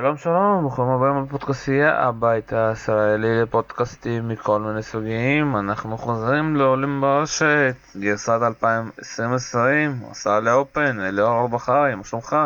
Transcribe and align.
שלום 0.00 0.16
שלום, 0.16 0.60
ברוכים 0.60 0.84
הבאים 0.84 1.24
לפודקאסטייה, 1.24 2.02
הבית 2.02 2.52
הישראלי 2.52 3.42
לפודקאסטים 3.42 4.28
מכל 4.28 4.60
מיני 4.60 4.82
סוגים. 4.82 5.56
אנחנו 5.56 5.98
חוזרים 5.98 6.56
לעולים 6.56 7.00
ברשת, 7.00 7.74
גרסת 8.00 8.38
2020, 8.42 10.00
עשה 10.10 10.40
לאופן, 10.40 11.00
אליאור 11.00 11.38
אורבחרי, 11.38 11.94
מה 11.94 12.04
שלומך? 12.04 12.36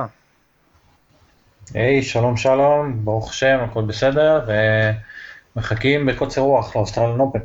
היי, 1.74 2.02
שלום 2.02 2.36
שלום, 2.36 3.04
ברוך 3.04 3.30
השם, 3.30 3.58
הכל 3.64 3.82
בסדר, 3.82 4.46
ומחכים 5.56 6.06
בקוצר 6.06 6.40
רוח 6.40 6.76
לאוסטרלן 6.76 7.20
אופן. 7.20 7.38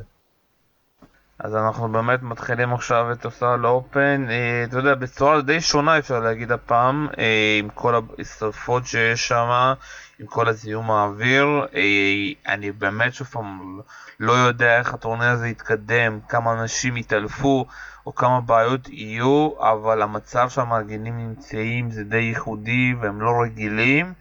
אז 1.40 1.56
אנחנו 1.56 1.92
באמת 1.92 2.24
מתחילים 2.24 2.74
עכשיו 2.74 3.12
את 3.12 3.26
אוסטרל 3.26 3.66
אופן, 3.66 4.26
אה, 4.30 4.64
אתה 4.64 4.78
יודע, 4.78 4.96
בצורה 4.96 5.42
די 5.42 5.62
שונה 5.62 5.98
אפשר 5.98 6.20
להגיד 6.20 6.52
הפעם, 6.52 7.08
אה, 7.18 7.58
עם 7.60 7.70
כל 7.70 8.00
השרפות 8.20 8.86
שיש 8.86 9.28
שם, 9.28 9.74
עם 10.20 10.26
כל 10.28 10.48
הזיהום 10.48 10.92
האוויר, 10.92 11.46
אה, 11.76 12.54
אני 12.54 12.72
באמת 12.72 13.14
שוב 13.14 13.28
פעם 13.28 13.80
לא 14.20 14.32
יודע 14.32 14.80
איך 14.80 14.94
הטורניר 14.94 15.30
הזה 15.30 15.48
יתקדם, 15.48 16.20
כמה 16.30 16.54
אנשים 16.54 16.98
יתעלפו, 16.98 17.66
או 18.06 18.16
כמה 18.16 18.42
בעיות 18.42 18.90
יהיו, 18.90 19.50
אבל 19.60 20.02
המצב 20.02 20.50
שהמארגנים 20.50 21.18
נמצאים 21.18 21.92
זה 21.92 22.04
די 22.04 22.18
ייחודי 22.18 22.94
והם 23.02 23.22
לא 23.22 23.42
רגילים, 23.44 24.14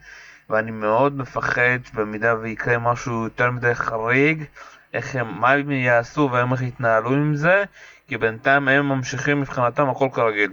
ואני 0.49 0.71
מאוד 0.71 1.17
מפחד 1.17 1.79
שבמידה 1.85 2.35
ויקרה 2.41 2.77
משהו 2.77 3.23
יותר 3.23 3.51
מדי 3.51 3.75
חריג, 3.75 4.43
איך 4.95 5.15
הם, 5.15 5.41
מה 5.41 5.51
הם 5.51 5.71
יעשו 5.71 6.29
והם 6.31 6.53
איך 6.53 6.61
יתנהלו 6.61 7.09
עם 7.09 7.35
זה, 7.35 7.63
כי 8.07 8.17
בינתיים 8.17 8.67
הם 8.67 8.89
ממשיכים 8.89 9.41
מבחינתם 9.41 9.89
הכל 9.89 10.09
כרגיל. 10.13 10.51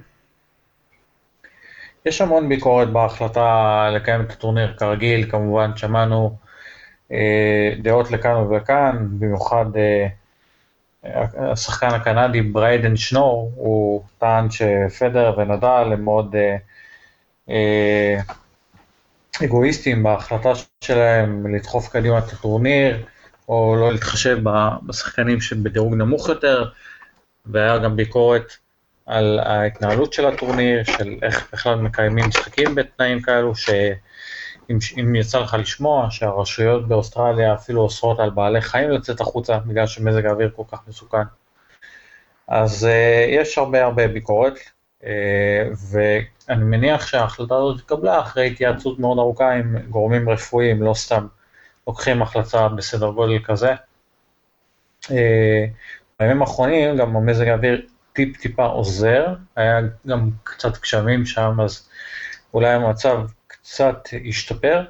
יש 2.07 2.21
המון 2.21 2.49
ביקורת 2.49 2.89
בהחלטה 2.89 3.89
לקיים 3.95 4.21
את 4.21 4.33
הטורניר 4.33 4.75
כרגיל, 4.79 5.31
כמובן 5.31 5.77
שמענו 5.77 6.37
אה, 7.13 7.75
דעות 7.83 8.11
לכאן 8.11 8.37
ולכאן, 8.37 9.07
במיוחד 9.19 9.67
אה, 9.77 10.07
השחקן 11.53 11.89
הקנדי 11.89 12.43
בריידן 12.43 12.97
שנור, 12.97 13.53
הוא 13.57 14.03
טען 14.19 14.51
שפדרר 14.51 15.35
ונדל 15.39 15.91
הם 15.93 16.05
מאוד 16.05 16.37
אה, 16.37 16.57
אה, 17.49 18.17
אגואיסטים 19.45 20.03
בהחלטה 20.03 20.53
שלהם 20.81 21.55
לדחוף 21.55 21.89
קדימה 21.89 22.19
את 22.19 22.33
הטורניר, 22.33 23.05
או 23.53 23.77
לא 23.77 23.93
להתחשב 23.93 24.39
בשחקנים 24.87 25.41
שבדירוג 25.41 25.95
נמוך 25.95 26.29
יותר, 26.29 26.65
והיה 27.47 27.79
גם 27.79 27.97
ביקורת 27.97 28.53
על 29.07 29.39
ההתנהלות 29.39 30.13
של 30.13 30.27
הטורניר, 30.27 30.85
של 30.85 31.15
איך 31.23 31.49
בכלל 31.53 31.75
מקיימים 31.75 32.29
משחקים 32.29 32.75
בתנאים 32.75 33.23
כאלו, 33.23 33.55
שאם 33.55 35.15
יצא 35.15 35.41
לך 35.41 35.57
לשמוע 35.59 36.07
שהרשויות 36.11 36.89
באוסטרליה 36.89 37.55
אפילו 37.55 37.81
אוסרות 37.81 38.21
על 38.21 38.31
בעלי 38.31 38.61
חיים 38.61 38.91
לצאת 38.91 39.21
החוצה 39.21 39.59
בגלל 39.59 39.87
שמזג 39.87 40.27
האוויר 40.27 40.51
כל 40.57 40.65
כך 40.73 40.79
מסוכן. 40.89 41.23
אז 42.49 42.85
uh, 42.85 43.31
יש 43.41 43.59
הרבה 43.59 43.85
הרבה 43.85 44.09
ביקורת, 44.09 44.55
uh, 45.01 45.05
ואני 45.91 46.65
מניח 46.65 47.07
שההחלטה 47.07 47.55
הזאת 47.55 47.81
התקבלה 47.81 48.21
אחרי 48.21 48.47
התייעצות 48.47 48.99
מאוד 48.99 49.19
ארוכה 49.19 49.53
עם 49.53 49.77
גורמים 49.89 50.29
רפואיים, 50.29 50.83
לא 50.83 50.95
סתם 50.95 51.27
לוקחים 51.87 52.23
החלטה 52.23 52.69
בסדר 52.69 53.11
גודל 53.11 53.39
כזה. 53.45 53.75
אה, 55.11 55.65
בימים 56.21 56.43
האחרונים 56.43 56.97
גם 56.97 57.17
המזג 57.17 57.49
האוויר 57.49 57.87
טיפ 58.13 58.37
טיפה 58.37 58.65
עוזר, 58.65 59.35
היה 59.57 59.81
גם 60.07 60.31
קצת 60.45 60.81
גשמים 60.83 61.27
שם, 61.27 61.61
אז 61.61 61.89
אולי 62.55 62.69
המצב 62.69 63.21
קצת 63.47 64.09
השתפר, 64.29 64.85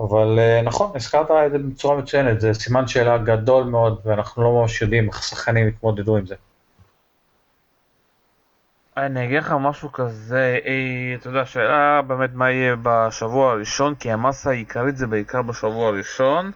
אבל 0.00 0.38
אה, 0.38 0.62
נכון, 0.62 0.92
הזכרת 0.94 1.30
את 1.30 1.52
זה 1.52 1.58
בצורה 1.58 1.96
מצוינת, 1.96 2.40
זה 2.40 2.54
סימן 2.54 2.88
שאלה 2.88 3.18
גדול 3.18 3.64
מאוד, 3.64 4.00
ואנחנו 4.04 4.42
לא 4.42 4.52
ממש 4.52 4.82
יודעים 4.82 5.08
איך 5.08 5.18
השחקנים 5.18 5.68
יתמודדו 5.68 6.16
עם 6.16 6.26
זה. 6.26 6.34
אני 9.06 9.24
אגיד 9.24 9.38
לך 9.38 9.54
משהו 9.60 9.92
כזה, 9.92 10.58
אי, 10.64 11.14
אתה 11.14 11.28
יודע, 11.28 11.40
השאלה 11.40 12.02
באמת 12.02 12.30
מה 12.34 12.50
יהיה 12.50 12.76
בשבוע 12.82 13.52
הראשון, 13.52 13.94
כי 13.94 14.12
המסה 14.12 14.50
העיקרית 14.50 14.96
זה 14.96 15.06
בעיקר 15.06 15.42
בשבוע 15.42 15.88
הראשון. 15.88 16.50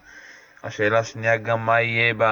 השאלה 0.64 0.98
השנייה 0.98 1.36
גם 1.36 1.66
מה 1.66 1.80
יהיה, 1.80 2.14
ב, 2.14 2.22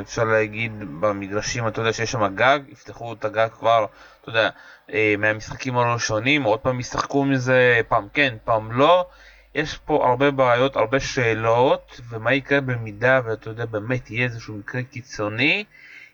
אפשר 0.00 0.24
להגיד, 0.24 0.72
במגרשים, 1.00 1.68
אתה 1.68 1.80
יודע 1.80 1.92
שיש 1.92 2.12
שם 2.12 2.34
גג, 2.34 2.58
יפתחו 2.68 3.12
את 3.12 3.24
הגג 3.24 3.48
כבר, 3.58 3.86
אתה 4.20 4.28
יודע, 4.28 4.48
אה, 4.92 5.14
מהמשחקים 5.18 5.78
הראשונים, 5.78 6.42
עוד 6.42 6.60
פעם 6.60 6.80
ישחקו 6.80 7.24
מזה, 7.24 7.80
פעם 7.88 8.08
כן, 8.12 8.34
פעם 8.44 8.72
לא. 8.72 9.06
יש 9.54 9.78
פה 9.78 10.08
הרבה 10.08 10.30
בעיות, 10.30 10.76
הרבה 10.76 11.00
שאלות, 11.00 12.00
ומה 12.08 12.34
יקרה 12.34 12.60
במידה 12.60 13.20
ואתה 13.24 13.50
יודע, 13.50 13.64
באמת 13.66 14.10
יהיה 14.10 14.24
איזשהו 14.24 14.54
מקרה 14.54 14.82
קיצוני. 14.82 15.64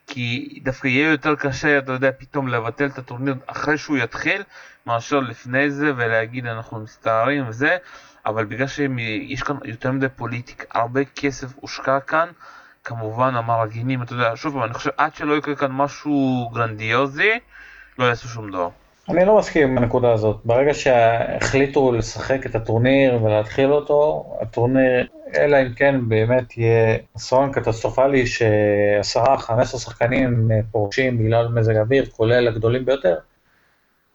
כי 0.06 0.58
דווקא 0.62 0.86
יהיה 0.86 1.10
יותר 1.10 1.34
קשה, 1.36 1.78
אתה 1.78 1.92
יודע, 1.92 2.10
פתאום 2.18 2.48
לבטל 2.48 2.86
את 2.86 2.98
הטורניר 2.98 3.34
אחרי 3.46 3.78
שהוא 3.78 3.96
יתחיל, 3.96 4.42
מאשר 4.86 5.20
לפני 5.20 5.70
זה 5.70 5.92
ולהגיד 5.96 6.46
אנחנו 6.46 6.80
מסתערים 6.80 7.48
וזה, 7.48 7.76
אבל 8.26 8.44
בגלל 8.44 8.66
שיש 8.66 9.42
כאן 9.42 9.56
יותר 9.64 9.92
מדי 9.92 10.08
פוליטיקה, 10.08 10.64
הרבה 10.70 11.00
כסף 11.04 11.48
הושקע 11.56 12.00
כאן, 12.00 12.28
כמובן 12.84 13.34
המארגנים, 13.34 14.02
אתה 14.02 14.12
יודע, 14.12 14.32
שוב 14.34 14.52
פעם, 14.52 14.62
אני 14.62 14.74
חושב 14.74 14.90
עד 14.96 15.14
שלא 15.14 15.34
יקרה 15.34 15.56
כאן 15.56 15.72
משהו 15.72 16.50
גרנדיוזי, 16.54 17.30
לא 17.98 18.04
יעשו 18.04 18.28
שום 18.28 18.50
דבר. 18.50 18.68
אני 19.08 19.24
לא 19.24 19.38
מסכים 19.38 19.68
עם 19.68 19.78
הנקודה 19.78 20.12
הזאת. 20.12 20.36
ברגע 20.44 20.74
שהחליטו 20.74 21.92
לשחק 21.92 22.46
את 22.46 22.54
הטורניר 22.54 23.22
ולהתחיל 23.22 23.72
אותו, 23.72 24.24
הטורניר, 24.40 25.06
אלא 25.36 25.62
אם 25.62 25.72
כן 25.72 26.08
באמת 26.08 26.58
יהיה 26.58 26.96
אסון 27.16 27.52
קטסטרופלי 27.52 28.26
שעשרה, 28.26 29.38
חמש 29.38 29.66
עשרה 29.66 29.80
שחקנים 29.80 30.50
פורשים 30.70 31.18
בגלל 31.18 31.48
מזג 31.48 31.76
אוויר, 31.76 32.06
כולל 32.06 32.48
הגדולים 32.48 32.84
ביותר, 32.84 33.16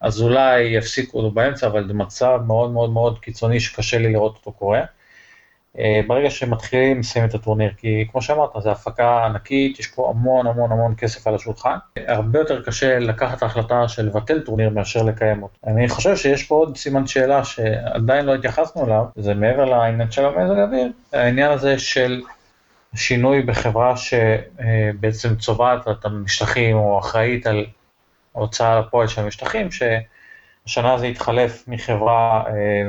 אז 0.02 0.22
אולי 0.22 0.62
יפסיקו 0.62 1.18
אותו 1.18 1.32
באמצע, 1.32 1.68
אבל 1.68 1.88
זה 1.88 1.94
מצב 1.94 2.40
מאוד 2.48 2.72
מאוד 2.72 2.90
מאוד 2.90 3.20
קיצוני 3.20 3.60
שקשה 3.60 3.98
לי 3.98 4.14
לראות 4.14 4.36
אותו 4.36 4.52
קורה. 4.52 4.82
אה, 5.80 6.02
ברגע 6.08 6.30
שמתחילים 6.30 7.00
לסיים 7.00 7.26
את 7.26 7.34
הטורניר, 7.34 7.72
כי 7.78 8.06
כמו 8.12 8.22
שאמרת, 8.22 8.50
זו 8.60 8.72
הפקה 8.72 9.26
ענקית, 9.26 9.80
יש 9.80 9.88
פה 9.88 10.10
המון 10.10 10.48
המון 10.48 10.72
המון 10.72 10.96
כסף 10.98 11.28
על 11.28 11.36
השולחן. 11.36 11.78
הרבה 12.08 12.40
יותר 12.40 12.64
קשה 12.64 13.00
לקחת 13.00 13.38
את 13.38 13.44
ההחלטה 13.44 13.88
של 13.88 14.06
לבטל 14.06 14.40
טורניר 14.40 14.70
מאשר 14.70 15.04
לקיים 15.04 15.44
אותו. 15.44 15.58
אני 15.68 15.90
חושב 15.90 16.16
שיש 16.16 16.44
פה 16.44 16.56
עוד 16.56 16.78
סימן 16.78 17.08
שאלה 17.08 17.44
שעדיין 17.44 18.26
לא 18.26 18.36
התייחסנו 18.36 18.86
אליו, 18.86 19.06
זה 19.16 19.34
מעבר 19.34 19.66
לעניין 19.66 20.12
של 20.12 20.26
המזג 20.26 20.58
האוויר, 20.58 20.92
העניין 21.14 21.52
הזה 21.52 21.80
של 21.80 22.22
שינוי 22.96 23.42
בחברה 23.42 23.94
שבעצם 23.98 25.36
צובעת 25.36 25.88
את 25.88 26.06
המשטחים 26.06 26.78
או 26.78 27.00
אחראית 27.00 27.48
על 27.48 27.66
ההוצאה 28.36 28.80
לפועל 28.80 29.08
של 29.08 29.22
המשטחים, 29.22 29.68
שהשנה 29.72 30.98
זה 30.98 31.06
התחלף 31.06 31.64
מחברה, 31.68 32.44
אה, 32.48 32.88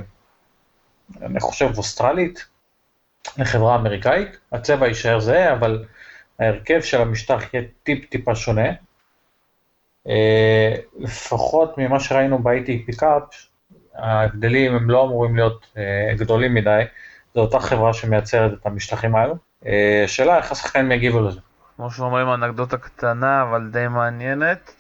אני 1.23 1.41
חושב, 1.41 1.71
אוסטרלית, 1.77 2.52
לחברה 3.39 3.77
אמריקאית, 3.77 4.37
הצבע 4.53 4.87
יישאר 4.87 5.21
זהה, 5.21 5.53
אבל 5.53 5.85
ההרכב 6.39 6.81
של 6.81 7.01
המשטח 7.01 7.55
יהיה 7.55 7.65
טיפ-טיפה 7.83 8.35
שונה. 8.35 8.69
אה, 10.09 10.75
לפחות 10.99 11.79
ממה 11.79 12.01
שראינו 12.01 12.39
ב-IT 12.39 12.87
פיקאפ, 12.87 13.23
ההבדלים 13.95 14.75
הם 14.75 14.91
לא 14.91 15.05
אמורים 15.05 15.37
להיות 15.37 15.67
אה, 15.77 16.15
גדולים 16.17 16.55
מדי, 16.55 16.83
זו 17.35 17.41
אותה 17.41 17.61
חברה 17.61 17.95
שמייצרת 17.95 18.53
את 18.53 18.67
המשטחים 18.67 19.17
האלו. 19.17 19.35
אה, 19.67 20.03
השאלה 20.05 20.37
איך 20.37 20.53
השחקנים 20.53 20.93
יגיבו 20.93 21.21
לזה. 21.21 21.41
כמו 21.77 21.91
שאומרים, 21.91 22.29
אנקדוטה 22.29 22.77
קטנה 22.77 23.43
אבל 23.43 23.69
די 23.71 23.89
מעניינת. 23.89 24.75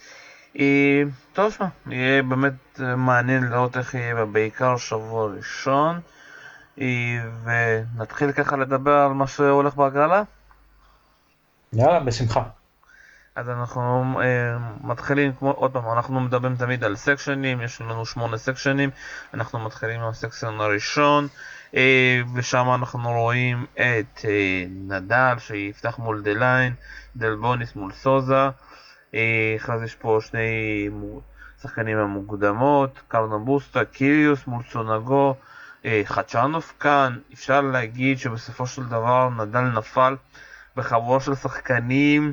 טוב, 1.32 1.58
יהיה 1.86 2.22
באמת 2.22 2.80
מעניין 2.96 3.44
לראות 3.44 3.76
איך 3.76 3.94
יהיה 3.94 4.24
בעיקר 4.24 4.76
שבוע 4.76 5.30
ראשון. 5.36 6.00
ונתחיל 7.44 8.32
ככה 8.32 8.56
לדבר 8.56 8.92
על 8.92 9.12
מה 9.12 9.26
שהולך 9.26 9.74
בהגרלה? 9.74 10.22
יאללה, 11.72 12.00
בשמחה. 12.00 12.42
אז 13.34 13.48
אנחנו 13.48 14.14
אה, 14.20 14.58
מתחילים, 14.80 15.32
כמו, 15.38 15.50
עוד 15.50 15.72
פעם, 15.72 15.84
אנחנו 15.92 16.20
מדברים 16.20 16.56
תמיד 16.56 16.84
על 16.84 16.96
סקשנים, 16.96 17.60
יש 17.60 17.80
לנו 17.80 18.06
שמונה 18.06 18.38
סקשנים, 18.38 18.90
אנחנו 19.34 19.58
מתחילים 19.58 20.00
עם 20.00 20.08
ה 20.08 20.15
section 20.15 20.60
הראשון, 20.60 21.28
אה, 21.74 22.20
ושם 22.34 22.66
אנחנו 22.74 23.12
רואים 23.12 23.66
את 23.74 24.24
אה, 24.24 24.64
נדל 24.68 25.34
שיפתח 25.38 25.98
מול 25.98 26.22
דליין, 26.22 26.74
דלבוניס 27.16 27.76
מול 27.76 27.92
סוזה, 27.92 28.48
אה, 29.14 29.54
אחרי 29.56 29.78
זה 29.78 29.84
יש 29.84 29.94
פה 29.94 30.18
שני 30.20 30.88
שחקנים 31.62 31.98
המוקדמות, 31.98 33.00
קרנבוסטה, 33.08 33.84
קיריוס 33.84 34.46
מול 34.46 34.62
צונגו, 34.72 35.30
אה, 35.30 35.34
חדשנוב 36.04 36.72
כאן, 36.80 37.18
אפשר 37.32 37.60
להגיד 37.60 38.18
שבסופו 38.18 38.66
של 38.66 38.84
דבר 38.84 39.28
נדל 39.28 39.60
נפל 39.60 40.16
בחבורה 40.76 41.20
של 41.20 41.34
שחקנים 41.34 42.32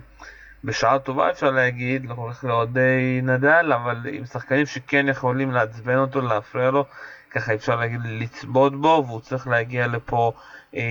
בשעה 0.63 0.99
טובה 0.99 1.31
אפשר 1.31 1.51
להגיד, 1.51 2.09
לא 2.09 2.13
הולך 2.13 2.43
לאוהדי 2.43 3.21
נדל, 3.23 3.71
אבל 3.73 4.05
עם 4.11 4.25
שחקנים 4.25 4.65
שכן 4.65 5.07
יכולים 5.09 5.51
לעצבן 5.51 5.97
אותו, 5.97 6.21
להפריע 6.21 6.71
לו, 6.71 6.85
ככה 7.31 7.53
אפשר 7.53 7.75
להגיד 7.75 7.99
לצבוט 8.03 8.73
בו, 8.73 9.03
והוא 9.07 9.21
צריך 9.21 9.47
להגיע 9.47 9.87
לפה 9.87 10.31
אה, 10.75 10.81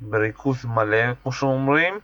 בריכוז 0.00 0.64
מלא, 0.64 1.14
כמו 1.22 1.32
שאומרים. 1.32 1.98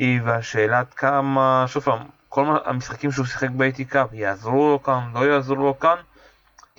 אה, 0.00 0.16
והשאלה 0.24 0.78
עד 0.78 0.94
כמה, 0.94 1.64
שוב 1.68 1.82
פעם, 1.82 1.98
כל 2.28 2.56
המשחקים 2.64 3.12
שהוא 3.12 3.26
שיחק 3.26 3.50
ב 3.50 3.59
ATP 3.59 3.84
Cup 3.84 4.08
יעזרו 4.12 4.68
לו 4.70 4.82
כאן, 4.82 5.10
לא 5.14 5.26
יעזרו 5.26 5.56
לו 5.56 5.78
כאן. 5.78 5.96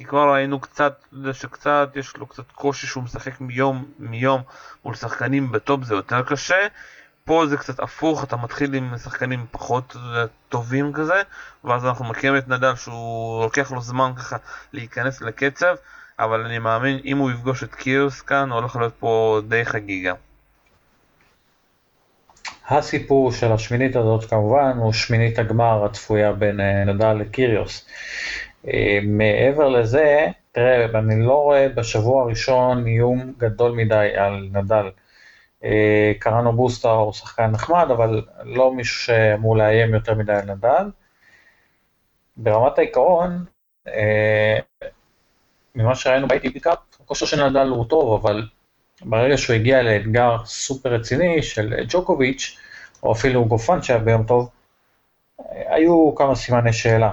כי 0.02 0.06
כבר 0.06 0.34
ראינו 0.34 0.60
קצת, 0.60 1.06
שקצת 1.34 1.90
יש 1.96 2.18
לו 2.18 2.28
קצת 2.28 2.52
קושי 2.52 2.88
שהוא 2.88 3.04
משחק 3.04 3.42
מיום 3.42 3.86
מיום 4.00 4.42
מול 4.86 4.96
שחקנים 4.96 5.52
ב 5.52 5.60
top 5.60 5.84
זה 5.84 5.96
יותר 5.96 6.22
קשה. 6.22 6.68
פה 7.26 7.46
זה 7.48 7.58
קצת 7.58 7.80
הפוך, 7.80 8.24
אתה 8.24 8.38
מתחיל 8.38 8.74
עם 8.74 8.98
שחקנים 8.98 9.46
פחות 9.52 9.96
טובים 10.50 10.94
כזה, 10.94 11.22
ואז 11.64 11.86
אנחנו 11.86 12.06
מכירים 12.06 12.38
את 12.38 12.48
נדל 12.48 12.76
שהוא 12.76 13.44
לוקח 13.44 13.72
לו 13.72 13.82
זמן 13.82 14.12
ככה 14.16 14.38
להיכנס 14.74 15.22
לקצב, 15.22 15.76
אבל 16.20 16.46
אני 16.46 16.60
מאמין 16.60 17.00
אם 17.06 17.18
הוא 17.18 17.32
יפגוש 17.32 17.64
את 17.64 17.76
קיוס 17.76 18.22
כאן, 18.22 18.52
הולך 18.52 18.76
להיות 18.76 18.94
פה 19.00 19.42
די 19.48 19.66
חגיגה. 19.66 20.14
הסיפור 22.70 23.32
של 23.32 23.52
השמינית 23.52 23.96
הזאת 23.96 24.30
כמובן 24.30 24.78
הוא 24.78 24.94
שמינית 24.94 25.40
הגמר 25.40 25.86
הצפויה 25.86 26.32
בין 26.32 26.60
אה, 26.60 26.84
נדל 26.86 27.14
לקיריוס. 27.14 27.86
אה, 28.68 29.00
מעבר 29.04 29.70
לזה, 29.70 30.28
תראה, 30.52 30.86
אני 31.00 31.26
לא 31.26 31.34
רואה 31.34 31.70
בשבוע 31.70 32.24
הראשון 32.24 32.86
איום 32.88 33.34
גדול 33.38 33.72
מדי 33.72 34.12
על 34.16 34.50
נדל. 34.52 34.90
אה, 35.64 36.12
קראנו 36.20 36.54
בוסטר 36.54 36.92
הוא 36.92 37.14
שחקן 37.14 37.48
נחמד, 37.48 37.88
אבל 37.92 38.22
לא 38.44 38.74
מישהו 38.74 38.96
שאמור 38.96 39.58
לאיים 39.58 39.94
יותר 39.94 40.16
מדי 40.16 40.34
על 40.34 40.52
נדל. 40.52 40.90
ברמת 42.38 42.78
העיקרון, 42.78 43.46
אה, 43.88 44.60
ממה 45.76 45.96
שראינו 45.96 46.28
ב-ATP 46.28 46.60
קאפ, 46.60 46.78
הכושר 47.04 47.26
של 47.26 47.50
נדל 47.50 47.68
הוא 47.68 47.86
טוב, 47.86 48.26
אבל 48.26 48.48
ברגע 49.02 49.38
שהוא 49.38 49.56
הגיע 49.56 49.82
לאתגר 49.82 50.38
סופר 50.46 50.94
רציני 50.94 51.44
של 51.44 51.74
ג'וקוביץ', 51.90 52.58
או 53.04 53.12
אפילו 53.12 53.46
גופן 53.46 53.82
שהיה 53.82 54.00
ביום 54.00 54.24
טוב, 54.24 54.50
היו 55.50 56.16
כמה 56.16 56.36
סימני 56.36 56.74
שאלה. 56.74 57.12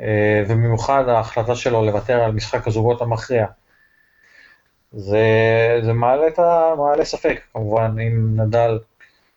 אה, 0.00 0.42
ובמיוחד 0.48 1.08
ההחלטה 1.08 1.54
שלו 1.54 1.84
לוותר 1.84 2.22
על 2.22 2.32
משחק 2.32 2.66
הזוגות 2.66 3.02
המכריע. 3.02 3.46
זה, 4.92 5.26
זה 5.82 5.92
מעלה, 5.92 6.28
את 6.28 6.38
ה, 6.38 6.74
מעלה 6.78 7.04
ספק, 7.04 7.40
כמובן, 7.52 7.96
אם 8.00 8.40
נדל 8.40 8.78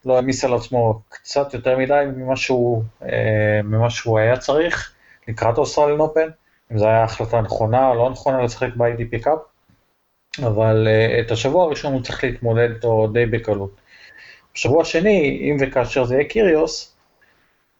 לא 0.05 0.15
העמיס 0.15 0.45
על 0.45 0.53
עצמו 0.53 1.01
קצת 1.09 1.53
יותר 1.53 1.77
מדי 1.77 2.03
ממה 2.15 2.35
שהוא, 2.35 2.83
אה, 3.03 3.61
ממה 3.63 3.89
שהוא 3.89 4.19
היה 4.19 4.37
צריך 4.37 4.93
לקראת 5.27 5.57
Australian 5.57 5.99
Open, 5.99 6.27
אם 6.71 6.77
זו 6.77 6.85
הייתה 6.87 7.03
החלטה 7.03 7.41
נכונה 7.41 7.89
או 7.89 7.95
לא 7.95 8.09
נכונה 8.09 8.43
לשחק 8.43 8.75
ב-ATP 8.75 9.23
Cup, 9.23 9.39
אבל 10.43 10.87
אה, 10.87 11.19
את 11.19 11.31
השבוע 11.31 11.63
הראשון 11.63 11.93
הוא 11.93 12.01
צריך 12.01 12.23
להתמודד 12.23 12.69
איתו 12.75 13.07
די 13.13 13.25
בקלות. 13.25 13.81
בשבוע 14.53 14.81
השני, 14.81 15.39
אם 15.41 15.57
וכאשר 15.59 16.05
זה 16.05 16.15
יהיה 16.15 16.29
קיריוס, 16.29 16.90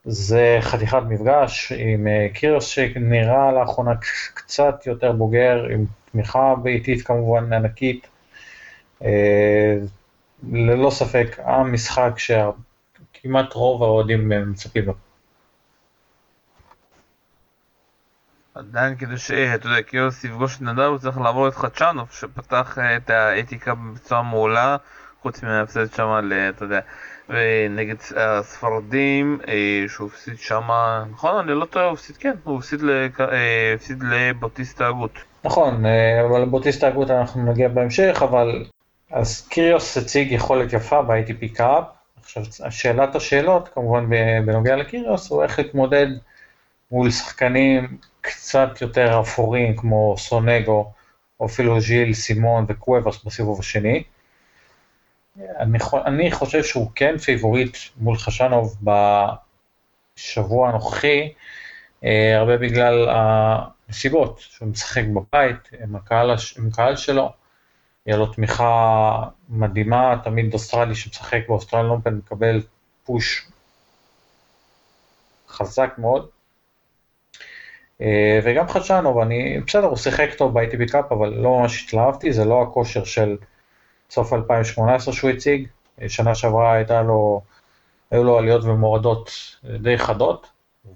זה 0.06 0.58
חתיכת 0.62 1.02
מפגש 1.10 1.72
עם 1.72 2.08
אה, 2.08 2.28
קיריוס 2.34 2.66
שנראה 2.66 3.52
לאחרונה 3.52 3.92
קצת 4.34 4.84
יותר 4.86 5.12
בוגר, 5.12 5.66
עם 5.74 5.86
תמיכה 6.12 6.56
ביתית 6.64 7.08
כמובן 7.08 7.54
ענקית. 7.54 8.08
אה, 9.04 9.78
ללא 10.52 10.90
ספק, 10.90 11.38
המשחק 11.44 12.12
שכמעט 12.18 13.54
רוב 13.54 13.84
האוהדים 13.84 14.32
מצפים 14.52 14.86
לו. 14.86 14.94
עדיין 18.56 18.96
כדי 18.96 19.18
שאתה 19.18 19.68
יודע, 19.68 19.82
קיוס 19.82 20.24
יפגוש 20.24 20.58
את 20.58 20.62
נדל 20.62 20.82
הוא 20.82 20.98
צריך 20.98 21.18
לעבור 21.18 21.48
את 21.48 21.56
חדשנוב 21.56 22.12
שפתח 22.12 22.78
את 22.98 23.10
האתיקה 23.10 23.74
בצורה 23.76 24.22
מעולה 24.22 24.78
חוץ 25.22 25.44
מההפסד 25.44 25.94
שם, 25.96 26.30
אתה 26.50 26.66
יודע, 26.66 26.80
נגד 27.70 27.96
הספרדים 28.16 29.40
אה, 29.48 29.84
שהוא 29.88 30.08
הפסיד 30.08 30.40
שם, 30.40 30.70
נכון? 31.12 31.36
אני 31.36 31.60
לא 31.60 31.66
טועה, 31.66 31.86
הוא 31.86 31.94
הפסיד 31.94 32.18
כן, 32.18 32.34
הוא 32.44 32.58
הפסיד 32.60 34.04
אה, 34.04 34.32
לבוטיסטה 34.32 34.88
הגות. 34.88 35.12
נכון, 35.44 35.86
אה, 35.86 36.26
אבל 36.26 36.42
לבוטיסטה 36.42 36.88
הגות 36.88 37.12
אנחנו 37.12 37.52
נגיע 37.52 37.68
בהמשך, 37.68 38.20
אבל 38.24 38.66
אז 39.12 39.48
קיריוס 39.48 39.98
הציג 39.98 40.32
יכולת 40.32 40.74
יפה 40.74 41.02
ב-ATP 41.02 41.56
קאפ. 41.56 41.84
עכשיו, 42.24 42.44
שאלת 42.70 43.16
השאלות, 43.16 43.70
כמובן 43.74 44.06
בנוגע 44.46 44.76
לקיריוס, 44.76 45.30
הוא 45.30 45.44
איך 45.44 45.60
להתמודד 45.60 46.08
מול 46.92 47.12
שחקנים 47.12 47.98
קצת 48.22 48.82
יותר 48.82 49.20
אפורים 49.22 49.76
כמו 49.76 50.16
סונגו, 50.18 50.92
או 51.40 51.46
אפילו 51.46 51.82
ז'יל, 51.82 52.14
סימון 52.14 52.66
וקוובס 52.68 53.24
בסיבוב 53.24 53.60
השני. 53.60 54.04
אני, 55.40 55.78
אני 56.06 56.32
חושב 56.32 56.64
שהוא 56.64 56.92
כן 56.96 57.18
פייבוריט 57.18 57.78
מול 57.98 58.18
חצ'נוב 58.18 58.78
בשבוע 60.18 60.70
הנוכחי, 60.70 61.34
אה, 62.04 62.38
הרבה 62.38 62.58
בגלל 62.58 63.10
הנסיבות, 63.10 64.40
שהוא 64.40 64.68
משחק 64.68 65.04
בבית 65.06 65.70
עם 65.84 65.96
הקהל, 65.96 66.36
עם 66.58 66.68
הקהל 66.68 66.96
שלו, 66.96 67.32
יהיה 68.06 68.18
לו 68.18 68.26
תמיכה 68.26 69.24
מדהימה, 69.50 70.16
תמיד 70.24 70.54
אוסטרלי 70.54 70.96
שמשחק 70.96 71.40
ב 71.48 71.52
Australian 71.52 71.90
Open 71.90 72.14
מקבל 72.14 72.62
push 73.04 73.48
חזק 75.48 75.94
מאוד. 75.98 76.30
אה, 78.02 78.40
וגם 78.44 78.68
חצ'נוב, 78.68 79.18
אני, 79.18 79.60
בסדר, 79.68 79.86
הוא 79.86 79.98
שיחק 79.98 80.30
טוב 80.38 80.60
ב- 80.60 80.73
ATP 80.73 80.92
Cup, 80.92 81.12
אבל 81.12 81.30
לא 81.30 81.60
ממש 81.60 81.84
התלהבתי, 81.84 82.34
זה 82.34 82.46
לא 82.46 82.62
הכושר 82.64 83.04
של 83.04 83.38
סוף 84.12 84.34
2018 84.34 85.14
שהוא 85.14 85.30
הציג, 85.30 85.68
שנה 86.08 86.36
שעברה 86.36 86.74
הייתה 86.74 87.02
לו, 87.02 87.42
היו 88.12 88.24
לו 88.24 88.38
עליות 88.38 88.64
ומורדות 88.64 89.32
די 89.80 89.98
חדות, 89.98 90.50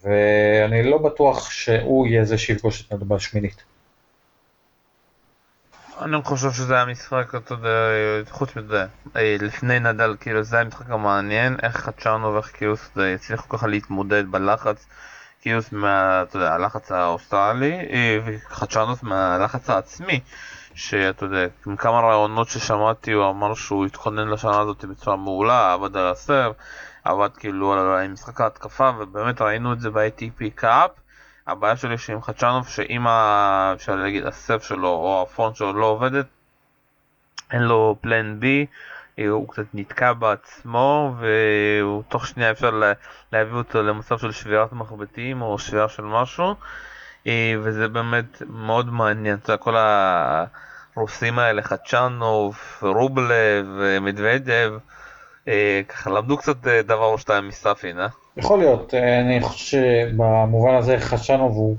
ואני 0.04 0.84
לא 0.84 0.98
בטוח 0.98 1.52
שהוא 1.52 2.08
יהיה 2.08 2.26
זה 2.26 2.38
שיפגוש 2.38 2.82
את 2.82 2.94
נדל 2.94 3.14
בשמינית. 3.14 3.64
אני 6.02 6.18
חושב 6.24 6.52
שזה 6.52 6.76
היה 6.76 6.86
משחק, 6.86 7.36
אתה 7.36 7.54
יודע, 7.54 7.70
חוץ 8.30 8.56
מזה, 8.56 8.86
לפני 9.16 9.80
נדל, 9.80 10.16
כאילו 10.20 10.44
זה 10.44 10.56
היה 10.56 10.66
משחק 10.66 10.90
המעניין, 10.90 11.58
איך 11.64 11.78
חצ'נוב 11.78 12.34
ואיך 12.34 12.52
קיריוס 12.52 12.90
הצליחו 13.16 13.50
ככה 13.50 13.68
להתמודד 13.68 14.32
בלחץ, 14.32 14.86
קיריוס 15.42 15.72
מה, 15.72 16.22
אתה 16.22 16.38
יודע, 16.38 16.54
הלחץ 16.54 16.92
האוסטרלי, 16.92 17.74
אה, 17.74 18.20
וחצ'נוב 18.26 19.04
מהלחץ 19.04 19.70
העצמי. 19.70 20.20
שאתה 20.76 21.26
יודע, 21.26 21.46
עם 21.68 21.76
כמה 21.76 22.00
ראיונות 22.00 22.48
ששמעתי 22.48 23.12
הוא 23.12 23.30
אמר 23.30 23.54
שהוא 23.54 23.86
התכונן 23.86 24.28
לשנה 24.28 24.60
הזאת 24.60 24.86
בצורה 24.86 25.16
מעולה, 25.16 25.74
עבד 25.74 25.98
על 25.98 26.08
ה 26.08 26.14
serve, 26.14 26.52
עבד 27.04 27.30
כאילו 27.38 27.74
על 27.74 28.08
משחק 28.08 28.42
ההתקפה 28.42 28.92
ובאמת 29.00 29.42
ראינו 29.42 29.74
את 29.74 29.80
זה 29.80 29.90
ב- 29.90 30.11
ATP 30.11 30.44
Cup. 30.56 30.92
הבעיה 31.48 31.78
שלי 31.78 31.98
שעם 31.98 32.22
חדשנוב 32.22 32.68
שאם 32.68 33.08
אפשר 33.08 33.96
להגיד 33.96 34.26
הסף 34.26 34.64
שלו 34.64 34.88
או 34.88 35.22
הפונט 35.22 35.56
שלו 35.56 35.74
לא 35.74 35.86
עובדת, 35.86 36.26
אין 37.52 37.62
לו 37.62 37.96
פלן 38.02 38.40
בי, 38.40 38.66
הוא 39.30 39.50
קצת 39.50 39.66
נתקע 39.74 40.14
בעצמו 40.14 41.16
ותוך 41.20 42.28
שנייה 42.28 42.52
אפשר 42.52 42.82
להביא 43.32 43.54
אותו 43.54 43.84
למצב 43.84 44.18
של 44.18 44.32
שבירת 44.32 44.74
מחבטים 44.74 45.42
או 45.42 45.60
שבירה 45.60 45.90
של 45.90 46.04
משהו. 46.04 46.56
אה, 47.28 47.54
וזה 47.62 47.88
באמת 47.88 48.42
מאוד 48.50 48.94
מעניין, 48.94 49.36
אתה 49.36 49.52
יודע, 49.52 49.64
כל 49.64 49.76
הרוסים 49.78 51.40
האלה, 51.40 51.62
חדשנוב, 51.62 52.58
רובלב, 52.82 53.66
מדוודב, 54.02 54.72
אה, 55.48 55.82
ככה 55.88 56.10
למדו 56.10 56.38
קצת 56.38 56.68
אה, 56.68 56.82
דבר 56.82 57.06
או 57.06 57.18
שתיים 57.18 57.48
מסאפין, 57.48 58.00
אה? 58.00 58.08
יכול 58.38 58.60
להיות, 58.60 58.94
אני 58.94 59.42
חושב 59.42 59.78
שבמובן 59.78 60.74
הזה 60.74 61.00
חצ'נוב 61.00 61.52
הוא 61.52 61.76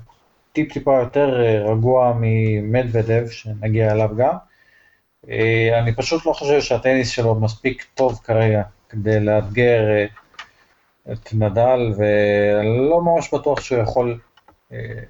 טיפ 0.53 0.73
טיפה 0.73 0.99
יותר 0.99 1.29
רגוע 1.71 2.13
ממדוודב, 2.21 3.27
שנגיע 3.31 3.93
אליו 3.93 4.11
גם. 4.17 4.35
אני 5.79 5.95
פשוט 5.97 6.27
לא 6.27 6.33
חושב 6.33 6.61
שהטניס 6.61 7.11
שלו 7.11 7.35
מספיק 7.35 7.87
טוב 7.95 8.21
כרגע 8.25 8.63
כדי 8.89 9.21
לאתגר 9.21 9.81
את 11.13 11.29
נדל, 11.33 11.93
ולא 11.97 13.01
ממש 13.01 13.35
בטוח 13.35 13.61
שהוא 13.61 13.83
יכול 13.83 14.19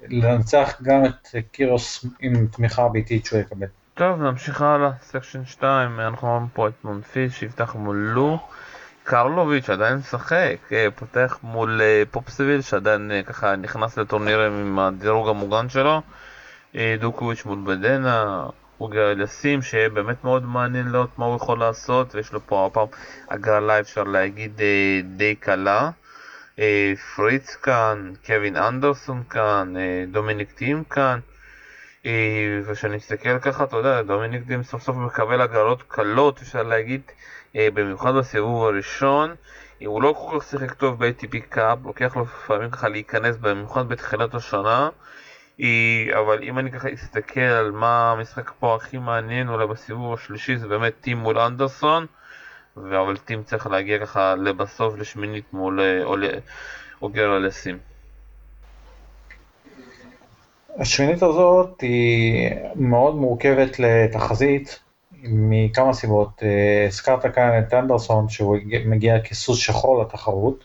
לנצח 0.09 0.81
גם 0.81 1.05
את 1.05 1.27
קיריוס 1.51 2.05
עם 2.19 2.47
תמיכה 2.47 2.89
ביתית 2.89 3.25
שהוא 3.25 3.39
יקבל. 3.39 3.67
טוב, 3.93 4.21
נמשיך 4.21 4.61
הלאה, 4.61 4.91
section 5.01 5.45
2, 5.45 5.99
אנחנו 5.99 6.27
רואים 6.27 6.47
פה 6.53 6.67
את 6.67 6.73
מונפיס 6.83 7.33
שיפתח 7.33 7.75
מול 7.75 7.95
לו, 7.95 8.39
קרלוביץ' 9.03 9.69
עדיין 9.69 9.95
משחק, 9.95 10.57
אה, 10.71 10.87
פותח 10.95 11.39
מול 11.43 11.81
אה, 11.81 12.03
פוספיסיל 12.11 12.61
שעדיין 12.61 13.11
אה, 13.11 13.23
ככה 13.23 13.55
נכנס 13.55 13.97
לטורנירים 13.97 14.51
עם 14.51 14.79
הדירוג 14.79 15.29
המוגן 15.29 15.69
שלו, 15.69 16.01
דאקוורת' 16.99 17.45
מול 17.45 17.59
בדנה, 17.65 18.45
אוג'ר 18.79 19.11
אליאסים 19.11 19.61
שיהיה 19.61 19.89
באמת 19.89 20.23
מאוד 20.23 20.45
מעניין 20.45 20.91
לראות 20.91 21.19
מה 21.19 21.25
הוא 21.25 21.35
יכול 21.35 21.59
לעשות, 21.59 22.15
ויש 22.15 22.33
לו 22.33 22.39
פה 22.45 22.65
הפעם 22.65 22.87
הגרלה 23.29 23.79
אפשר 23.79 24.03
להגיד 24.03 24.61
די 25.17 25.35
קלה. 25.35 25.89
פריץ 27.15 27.55
כאן, 27.55 28.13
קווין 28.25 28.55
אנדרסון 28.55 29.23
כאן, 29.29 29.73
דומיניק 30.11 30.51
טים 30.51 30.83
כאן. 30.83 31.19
אה, 32.05 32.61
וכשאני 32.65 32.95
מסתכל 32.95 33.39
ככה, 33.39 33.63
אתה 33.63 33.77
יודע, 33.77 34.01
דומיניק 34.01 34.43
טים 34.43 34.63
סוף 34.63 34.81
סוף 34.81 34.95
מקבל 34.95 35.41
הגרלות 35.41 35.83
קלות, 35.87 36.41
אפשר 36.41 36.63
להגיד, 36.63 37.01
אה, 37.55 37.67
במיוחד 37.73 38.13
בסיבוב 38.13 38.63
הראשון. 38.63 39.35
הוא 39.85 40.01
לא 40.01 40.13
כל 40.13 40.39
כך 40.39 40.45
שיחק 40.45 40.73
טוב 40.73 41.05
ב-ATP 41.05 41.37
קאפ, 41.49 41.77
לוקח 41.85 42.15
לו 42.15 42.21
לפעמים 42.23 42.69
ככה 42.71 42.89
להיכנס, 42.89 43.37
במיוחד 43.37 43.89
בתחילת 43.89 44.33
השנה. 44.35 44.89
אבל 46.19 46.43
אם 46.43 46.59
אני 46.59 46.71
ככה 46.71 46.93
אסתכל 46.93 47.39
על 47.39 47.71
מה 47.71 48.11
המשחק 48.11 48.51
פה 48.59 48.75
הכי 48.75 48.97
מעניין 48.97 49.49
אולי 49.49 49.67
בסיבוב 49.67 50.13
השלישי 50.13 50.57
זה 50.57 50.67
באמת 50.67 50.93
טים 51.01 51.17
מול 51.17 51.39
אנדרסון 51.39 52.05
אבל 52.77 53.17
טים 53.17 53.43
צריך 53.43 53.67
להגיע 53.67 53.99
ככה 53.99 54.35
לבסוף 54.35 54.95
לשמינית 54.97 55.53
מול 55.53 55.79
אוגר 57.01 57.37
אלסים. 57.37 57.77
השמינית 60.79 61.23
הזאת 61.23 61.81
היא 61.81 62.49
מאוד 62.75 63.15
מורכבת 63.15 63.79
לתחזית 63.79 64.79
מכמה 65.23 65.93
סיבות. 65.93 66.43
אה, 66.43 66.85
הזכרת 66.87 67.35
כאן 67.35 67.59
את 67.59 67.73
אנדרסון 67.73 68.29
שהוא 68.29 68.57
מגיע 68.85 69.19
כסוס 69.19 69.59
שחור 69.59 70.01
לתחרות, 70.01 70.63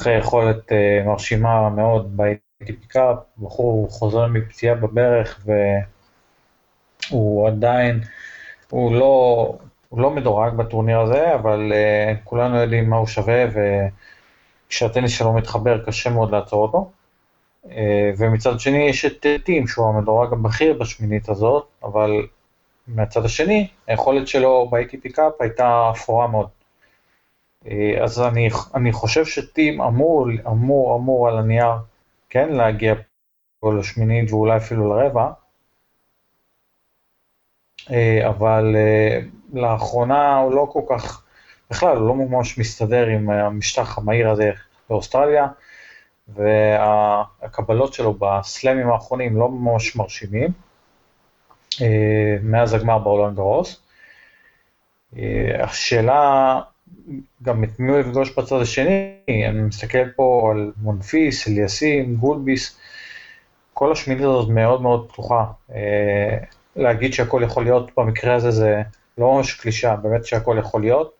אחרי 0.00 0.18
יכולת 0.18 0.72
אה, 0.72 1.02
מרשימה 1.06 1.70
מאוד 1.70 2.16
ב-ATP 2.16 2.86
קאפ, 2.88 3.16
בחור 3.38 3.88
חוזר 3.90 4.26
מפציעה 4.26 4.74
בברך 4.74 5.46
והוא 7.10 7.48
עדיין, 7.48 8.00
הוא 8.70 8.94
לא, 8.94 9.58
הוא 9.88 10.00
לא 10.00 10.10
מדורג 10.10 10.54
בטורניר 10.54 11.00
הזה, 11.00 11.34
אבל 11.34 11.72
uh, 11.72 12.16
כולנו 12.24 12.56
יודעים 12.56 12.90
מה 12.90 12.96
הוא 12.96 13.06
שווה 13.06 13.44
וכשהטניס 14.68 15.18
שלו 15.18 15.32
מתחבר 15.32 15.84
קשה 15.84 16.10
מאוד 16.10 16.30
לעצור 16.30 16.62
אותו. 16.62 16.90
Uh, 17.64 17.68
ומצד 18.18 18.60
שני 18.60 18.78
יש 18.78 19.04
את 19.04 19.26
טים 19.44 19.66
שהוא 19.66 19.88
המדורג 19.88 20.32
הבכיר 20.32 20.78
בשמינית 20.78 21.28
הזאת, 21.28 21.66
אבל 21.82 22.26
מהצד 22.88 23.24
השני, 23.24 23.68
היכולת 23.86 24.28
שלו 24.28 24.68
ב-ATP 24.70 25.12
קאפ 25.12 25.32
הייתה 25.40 25.90
אפורה 25.90 26.26
מאוד. 26.26 26.48
אה, 27.66 28.04
אז 28.04 28.20
אני, 28.20 28.48
אני 28.74 28.92
חושב 28.92 29.24
שטים 29.24 29.80
אמור, 29.80 30.26
אמור, 30.46 30.96
אמור 30.96 31.28
על 31.28 31.38
הנייר 31.38 31.72
כן 32.30 32.48
להגיע 32.52 32.94
פה 33.60 33.74
לשמינית 33.74 34.32
ואולי 34.32 34.56
אפילו 34.56 34.88
לרבע, 34.88 35.30
אבל 38.28 38.76
אה, 38.76 39.20
לאחרונה 39.52 40.36
הוא 40.36 40.54
לא 40.54 40.68
כל 40.72 40.82
כך, 40.88 41.22
בכלל 41.70 41.96
הוא 41.96 42.08
לא 42.08 42.14
ממש 42.14 42.58
מסתדר 42.58 43.06
עם 43.06 43.30
המשטח 43.30 43.98
המהיר 43.98 44.30
הזה 44.30 44.50
באוסטרליה, 44.90 45.46
והקבלות 46.28 47.92
שלו 47.94 48.14
בסלאמים 48.14 48.90
האחרונים 48.90 49.36
לא 49.36 49.48
ממש 49.48 49.96
מרשימים. 49.96 50.50
אה, 51.80 52.36
מאז 52.42 52.74
הגמר 52.74 52.98
בעולם 52.98 53.34
גרוס. 53.34 53.80
אה, 55.18 55.64
השאלה 55.64 56.60
גם 57.42 57.64
את 57.64 57.78
מי 57.78 57.90
הוא 57.90 57.98
יפגוש 57.98 58.38
בצד 58.38 58.60
השני, 58.60 59.12
אני 59.48 59.62
מסתכל 59.62 60.10
פה 60.16 60.50
על 60.52 60.72
מונפיס, 60.76 61.48
אליסים, 61.48 62.16
גולביס, 62.16 62.78
כל 63.74 63.92
השמינית 63.92 64.24
הזאת 64.24 64.48
מאוד 64.48 64.82
מאוד 64.82 65.08
פתוחה. 65.08 65.44
אה, 66.76 66.82
להגיד 66.82 67.12
שהכל 67.12 67.42
יכול 67.44 67.64
להיות 67.64 67.90
במקרה 67.96 68.34
הזה 68.34 68.50
זה 68.50 68.82
לא 69.18 69.34
ממש 69.34 69.54
קלישה, 69.54 69.96
באמת 69.96 70.24
שהכל 70.24 70.56
יכול 70.60 70.80
להיות. 70.80 71.14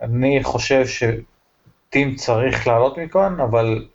אני 0.00 0.40
חושב 0.42 0.84
שטים 0.86 2.14
צריך 2.14 2.66
לעלות 2.66 2.98
מכאן, 2.98 3.40
אבל 3.40 3.88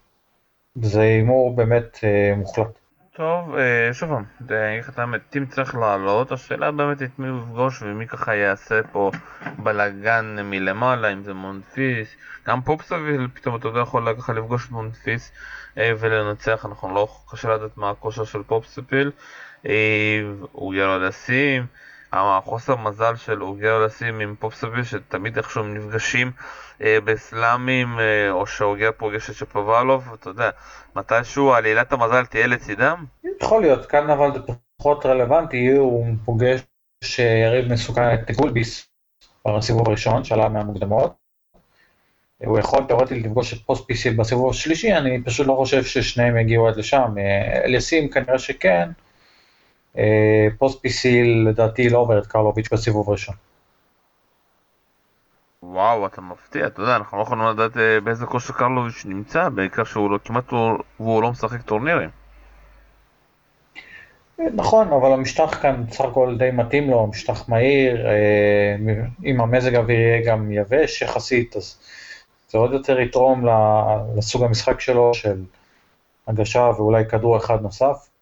זה 0.75 1.01
הימור 1.01 1.56
באמת 1.56 1.98
מוחלט. 2.38 2.84
טוב, 3.15 3.56
אה, 3.56 3.94
שוב 3.94 4.10
פעם, 4.10 4.24
אני 4.50 4.72
אגיד 4.72 4.84
לך 4.84 4.89
את 4.89 5.00
האמת, 5.00 5.22
טים 5.30 5.46
צריך 5.46 5.75
לעלות, 5.75 6.32
השאלה 6.32 6.72
באמת 6.72 7.01
את 7.01 7.20
מי 7.20 7.27
הוא 7.27 7.39
יפגוש 7.39 7.82
ומי 7.82 8.08
ככה 8.08 8.36
יעשה 8.36 8.82
פה 8.92 9.12
בלאגן 9.58 10.38
מלמעלה, 10.44 11.13
אם 11.13 11.24
זה 11.24 11.34
מונפיס, 11.34 12.15
גם 12.48 12.62
פוספיסיל 12.62 13.27
פתאום 13.34 13.56
אתה 13.56 13.68
יודע 13.68 13.80
יכול 13.80 14.15
ככה 14.18 14.34
לפגוש 14.34 14.65
את 14.65 14.72
מונפיס 14.72 15.32
אה, 15.77 15.92
ולנצח, 16.00 16.65
אנחנו 16.65 16.96
לא 16.96 17.08
קשה 17.32 17.56
לדעת 17.56 17.77
מה 17.77 17.89
הכושר 17.89 18.24
של 18.24 18.44
פוספיסיל, 18.44 19.12
אה, 19.65 20.22
ירד 20.74 21.01
לשים, 21.01 21.65
החוסר 22.13 22.75
מזל 22.75 23.15
של 23.15 23.43
אוג'ר 23.44 23.86
אליאסים 23.86 24.20
עם 24.20 24.36
פוספיסיל 24.39 24.84
שתמיד 24.84 25.38
איכשהו 25.38 25.63
הם 25.63 25.77
נפגשים 25.77 26.32
אה, 26.82 26.98
בסלאמים 27.05 28.00
אה, 28.00 28.32
או 28.32 28.48
שאוג'ר 28.48 28.89
פוגש 28.98 29.29
את 29.29 29.36
שפובלוב, 29.36 30.10
אתה 30.13 30.29
יודע, 30.29 30.50
מתישהו 30.96 31.53
אלת 31.53 31.94
המזל 31.93 32.25
תהיה 32.25 32.48
לצידם? 32.48 33.05
יכול 33.41 33.62
להיות, 33.62 33.86
כאן 33.86 34.10
אבל 34.10 34.34
זה 34.34 34.39
פחות 34.77 35.05
רלוונטי, 35.05 35.67
הוא 35.67 36.05
פוגש 36.25 36.62
יריב 37.20 37.74
מסוכן 37.74 38.13
את 38.13 38.32
גולביס 38.32 38.88
בסיבוב 39.48 39.88
הראשון 39.88 40.24
שעלה 40.24 40.50
מהמוקדמות. 40.50 41.13
הוא 42.46 42.60
יכול 42.60 42.84
תאורטית 42.88 43.25
לפגוש 43.25 43.53
את 43.53 43.60
פוספיסיל 43.65 44.13
בסיבוב 44.15 44.50
השלישי, 44.50 44.93
אני 44.93 45.24
פשוט 45.24 45.48
לא 45.48 45.53
חושב 45.53 45.84
ששניהם 45.84 46.38
יגיעו 46.38 46.67
עד 46.67 46.77
לשם. 46.77 47.13
אה, 47.17 47.63
אליאסים 47.65 48.10
כנראה 48.10 48.39
שכן, 48.39 48.89
אה, 49.98 50.48
פוסט 50.58 50.82
פיסיל 50.82 51.48
לדעתי 51.50 51.90
לא 51.90 51.98
עובר 51.98 52.20
את 52.20 52.28
קרלוביץ' 52.28 52.74
בסיבוב 52.74 53.10
ראשון. 53.10 53.36
וואו, 55.64 56.06
אתה 56.06 56.22
מפתיע, 56.22 56.68
אתה 56.68 56.82
יודע, 56.82 56.96
אנחנו 56.96 57.18
לא 57.18 57.24
יכולים 57.24 57.44
לדעת 57.44 57.78
אה, 57.78 58.00
באיזה 58.00 58.26
כושר 58.26 58.54
קרלוביץ' 58.54 59.06
נמצא, 59.06 59.50
בעיקר 59.50 59.84
שהוא 59.84 60.12
לא, 60.12 60.20
כמעט 60.26 60.52
הוא, 60.52 60.78
והוא 61.00 61.22
לא 61.22 61.32
משחק 61.32 61.62
טורנירים. 61.62 62.10
אה, 64.40 64.46
נכון, 64.56 64.88
אבל 64.88 65.12
המשטח 65.12 65.60
כאן 65.62 65.84
בסך 65.86 66.02
הכל 66.02 66.36
די 66.38 66.50
מתאים 66.54 66.90
לו, 66.90 67.08
משטח 67.08 67.50
מהיר, 67.50 68.08
אם 69.26 69.42
המזג 69.42 69.76
האוויר 69.76 70.00
יהיה 70.00 70.26
גם 70.26 70.52
יבש 70.52 71.02
יחסית, 71.02 71.56
אז 71.56 71.78
זה 72.50 72.58
עוד 72.58 72.74
יותר 72.74 73.00
יתרום 73.00 73.46
לסוג 74.16 74.44
המשחק 74.44 74.80
שלו 74.80 75.14
של 75.14 75.44
הגשה 76.28 76.72
ואולי 76.78 77.06
כדור 77.10 77.38
אחד 77.38 77.62
נוסף. 77.62 78.12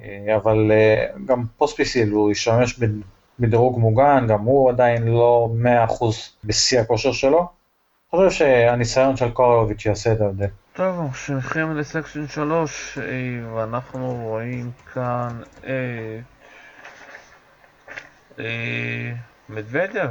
אה, 0.00 0.36
אבל 0.36 0.72
אה, 0.72 1.06
גם 1.26 1.44
פוספיסיל 1.56 2.10
הוא 2.10 2.30
ישמש 2.30 2.80
בדירוג 3.38 3.78
מוגן, 3.78 4.26
גם 4.28 4.40
הוא 4.40 4.70
עדיין 4.70 5.08
לא 5.08 5.48
100% 5.88 6.04
בשיא 6.44 6.80
הכושר 6.80 7.12
שלו. 7.12 7.38
אני 7.38 8.28
חושב 8.28 8.38
שהניסיון 8.38 9.16
של 9.16 9.30
קרלוביץ' 9.30 9.86
יעשה 9.86 10.12
את 10.12 10.20
ההבדל. 10.20 10.46
טוב, 10.72 11.16
הולכים 11.16 11.76
ל 11.76 11.82
section 11.82 12.28
3, 12.28 12.98
אה, 12.98 13.04
ואנחנו 13.54 14.20
רואים 14.22 14.70
כאן 14.94 15.28
את 15.58 15.64
מדוודב, 19.48 20.08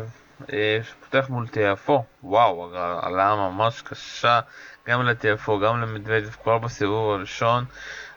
שפותח 0.83 1.25
מול 1.29 1.47
תיאפו. 1.47 2.03
וואו, 2.23 2.75
הגרלה 2.75 3.35
ממש 3.35 3.81
קשה 3.81 4.39
גם 4.87 5.01
לטיאפו, 5.01 5.59
גם 5.59 5.81
למדוודיו 5.81 6.29
כבר 6.43 6.57
בסיבוב 6.57 7.11
הראשון. 7.11 7.65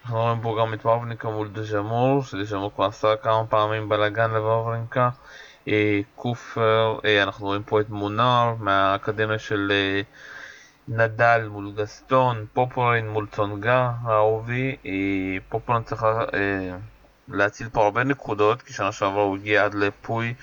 אנחנו 0.06 0.20
רואים 0.20 0.40
פה 0.40 0.56
גם 0.60 0.74
את 0.74 0.86
וורניקה 0.86 1.28
מול 1.28 1.48
דז'מור, 1.48 2.22
שדז'מור 2.22 2.72
כבר 2.74 2.84
עשה 2.84 3.16
כמה 3.22 3.46
פעמים 3.46 3.88
בלאגן 3.88 4.30
לוורניקה. 4.30 5.10
אה, 5.68 6.00
קופר, 6.14 6.98
אה, 7.04 7.22
אנחנו 7.22 7.46
רואים 7.46 7.62
פה 7.62 7.80
את 7.80 7.90
מונר 7.90 8.54
מהאקדמיה 8.58 9.38
של 9.38 9.72
אה, 9.72 10.00
נדל 10.88 11.48
מול 11.50 11.72
גסטון, 11.76 12.46
פופורין 12.52 13.08
מול 13.08 13.26
צונגה 13.32 13.92
האהובי. 14.02 14.76
פופורין 15.48 15.82
צריך 15.82 16.04
להציל 17.28 17.68
פה 17.72 17.84
הרבה 17.84 18.04
נקודות, 18.04 18.62
כי 18.62 18.72
שנה 18.72 18.92
שעברה 18.92 19.22
הוא 19.22 19.36
הגיע 19.36 19.64
עד 19.64 19.74
לפוי 19.74 20.34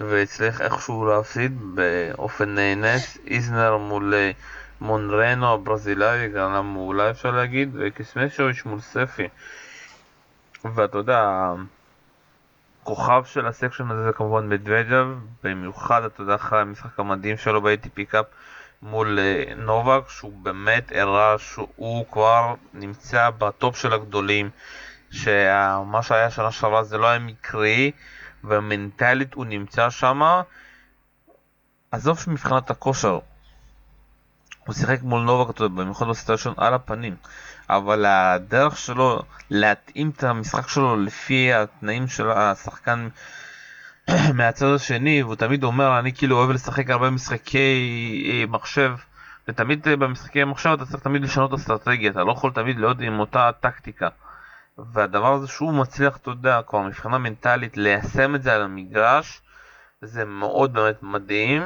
והצליח 0.00 0.60
איכשהו 0.60 1.06
להפסיד 1.06 1.60
באופן 1.74 2.58
נס. 2.58 3.18
איזנר 3.26 3.76
מול... 3.76 4.14
מונטיירו 4.80 5.54
הברזילאי, 5.54 6.28
גם 6.28 6.72
מעולה 6.72 7.10
אפשר 7.10 7.30
להגיד, 7.30 7.70
וקצמנוביץ' 7.74 8.64
מול 8.64 8.80
ספי. 8.80 9.28
ואתה 10.64 10.98
יודע, 10.98 11.50
הכוכב 12.82 13.22
של 13.24 13.46
ה 13.46 13.51
section 13.51 13.90
הזה 13.90 14.04
זה 14.04 14.12
כמובן 14.12 14.48
מדוודב, 14.48 15.06
במיוחד 15.42 16.02
אתה 16.04 16.22
יודע 16.22 16.34
אחרי 16.34 16.60
המשחק 16.60 17.00
המדהים 17.00 17.36
שלו 17.36 17.62
ב- 17.62 17.79
ATP 17.79 18.04
Cup 18.08 18.26
מול 18.82 19.18
uh, 19.18 19.54
נובק, 19.54 20.08
שהוא 20.08 20.32
באמת 20.42 20.92
הראה 20.94 21.38
שהוא 21.38 22.06
כבר 22.10 22.54
נמצא 22.74 23.30
ב 23.30 23.42
top 23.42 23.76
של 23.76 23.92
הגדולים, 23.92 24.50
שמה 25.10 26.02
שהיה 26.02 26.30
שנה 26.30 26.50
שעברה 26.52 26.84
זה 26.84 26.98
לא 26.98 27.06
היה 27.06 27.18
מקרי, 27.18 27.90
ומנטלית 28.44 29.34
הוא 29.34 29.46
נמצא 29.46 29.90
שם. 29.90 30.40
עזוב 31.90 32.18
שמבחינת 32.18 32.70
הכושר, 32.70 33.18
הוא 34.66 34.74
שיחק 34.74 35.02
מול 35.02 35.20
נובק, 35.22 35.60
במיוחד 35.60 36.08
בסטיישון 36.08 36.54
על 36.56 36.74
הפנים, 36.74 37.16
אבל 37.70 38.04
הדרך 38.06 38.76
שלו 38.76 39.22
להתאים 39.50 40.10
את 40.16 40.24
המשחק 40.24 40.68
שלו 40.68 40.96
לפי 40.96 41.52
התנאים 41.52 42.08
של 42.08 42.30
השחקן 42.30 43.08
מהצד 44.34 44.66
השני, 44.74 45.22
והוא 45.22 45.34
תמיד 45.34 45.64
אומר, 45.64 45.98
אני 45.98 46.12
כאילו 46.12 46.36
אוהב 46.36 46.50
לשחק 46.50 46.90
הרבה 46.90 47.10
משחקי 47.10 48.32
אה, 48.32 48.46
מחשב, 48.48 48.92
ותמיד 49.48 49.88
אה, 49.88 49.96
במשחקי 49.96 50.44
מחשב 50.44 50.70
אתה 50.70 50.84
צריך 50.84 51.02
תמיד 51.02 51.22
לשנות 51.22 51.52
אסטרטגיה, 51.52 52.10
אתה 52.10 52.24
לא 52.24 52.32
יכול 52.32 52.52
תמיד 52.52 52.78
להיות 52.78 53.00
עם 53.00 53.20
אותה 53.20 53.50
טקטיקה. 53.60 54.08
והדבר 54.92 55.32
הזה 55.32 55.46
שהוא 55.46 55.74
מצליח, 55.74 56.16
אתה 56.16 56.30
יודע, 56.30 56.60
כבר 56.66 56.82
מבחינה 56.82 57.18
מנטלית 57.18 57.76
ליישם 57.76 58.34
את 58.34 58.42
זה 58.42 58.54
על 58.54 58.62
המגרש, 58.62 59.40
זה 60.02 60.24
מאוד 60.24 60.72
באמת 60.72 61.02
מדהים, 61.02 61.62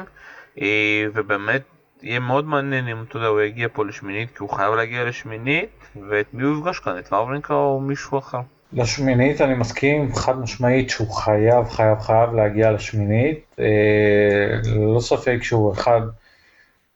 אה, 0.61 1.05
ובאמת 1.13 1.63
יהיה 2.03 2.19
מאוד 2.19 2.45
מעניין 2.45 2.87
אם 2.87 3.03
אתה 3.07 3.17
יודע, 3.17 3.27
הוא 3.27 3.41
יגיע 3.41 3.67
פה 3.73 3.85
לשמינית, 3.85 4.29
כי 4.31 4.37
הוא 4.39 4.49
חייב 4.49 4.73
להגיע 4.73 5.03
לשמינית, 5.03 5.69
ואת 6.09 6.33
מי 6.33 6.43
הוא 6.43 6.57
יפגש 6.57 6.79
כאן, 6.79 6.99
את 6.99 7.07
וורניקה 7.11 7.53
או 7.53 7.79
מישהו 7.79 8.17
אחר. 8.17 8.41
לשמינית 8.73 9.41
אני 9.41 9.53
מסכים 9.53 10.15
חד 10.15 10.39
משמעית 10.39 10.89
שהוא 10.89 11.13
חייב, 11.13 11.69
חייב, 11.69 11.99
חייב 11.99 12.33
להגיע 12.33 12.71
לשמינית. 12.71 13.55
אה, 13.59 14.59
לא 14.75 14.99
ספק 14.99 15.37
שהוא 15.41 15.73
אחד, 15.73 16.01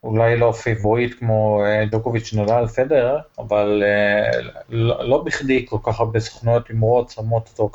אולי 0.03 0.38
לא 0.38 0.51
פיבוריט 0.51 1.19
כמו 1.19 1.63
אה, 1.65 1.85
דוקוביץ' 1.85 2.33
נדל 2.33 2.67
פדר, 2.67 3.17
אבל 3.39 3.83
אה, 3.85 4.39
לא, 4.69 5.09
לא 5.09 5.24
בכדי 5.24 5.65
כל 5.69 5.77
כך 5.83 6.00
הרבה 6.00 6.19
סוכנויות 6.19 6.67
הימורות 6.67 7.09
שמות 7.09 7.50
אותו 7.51 7.69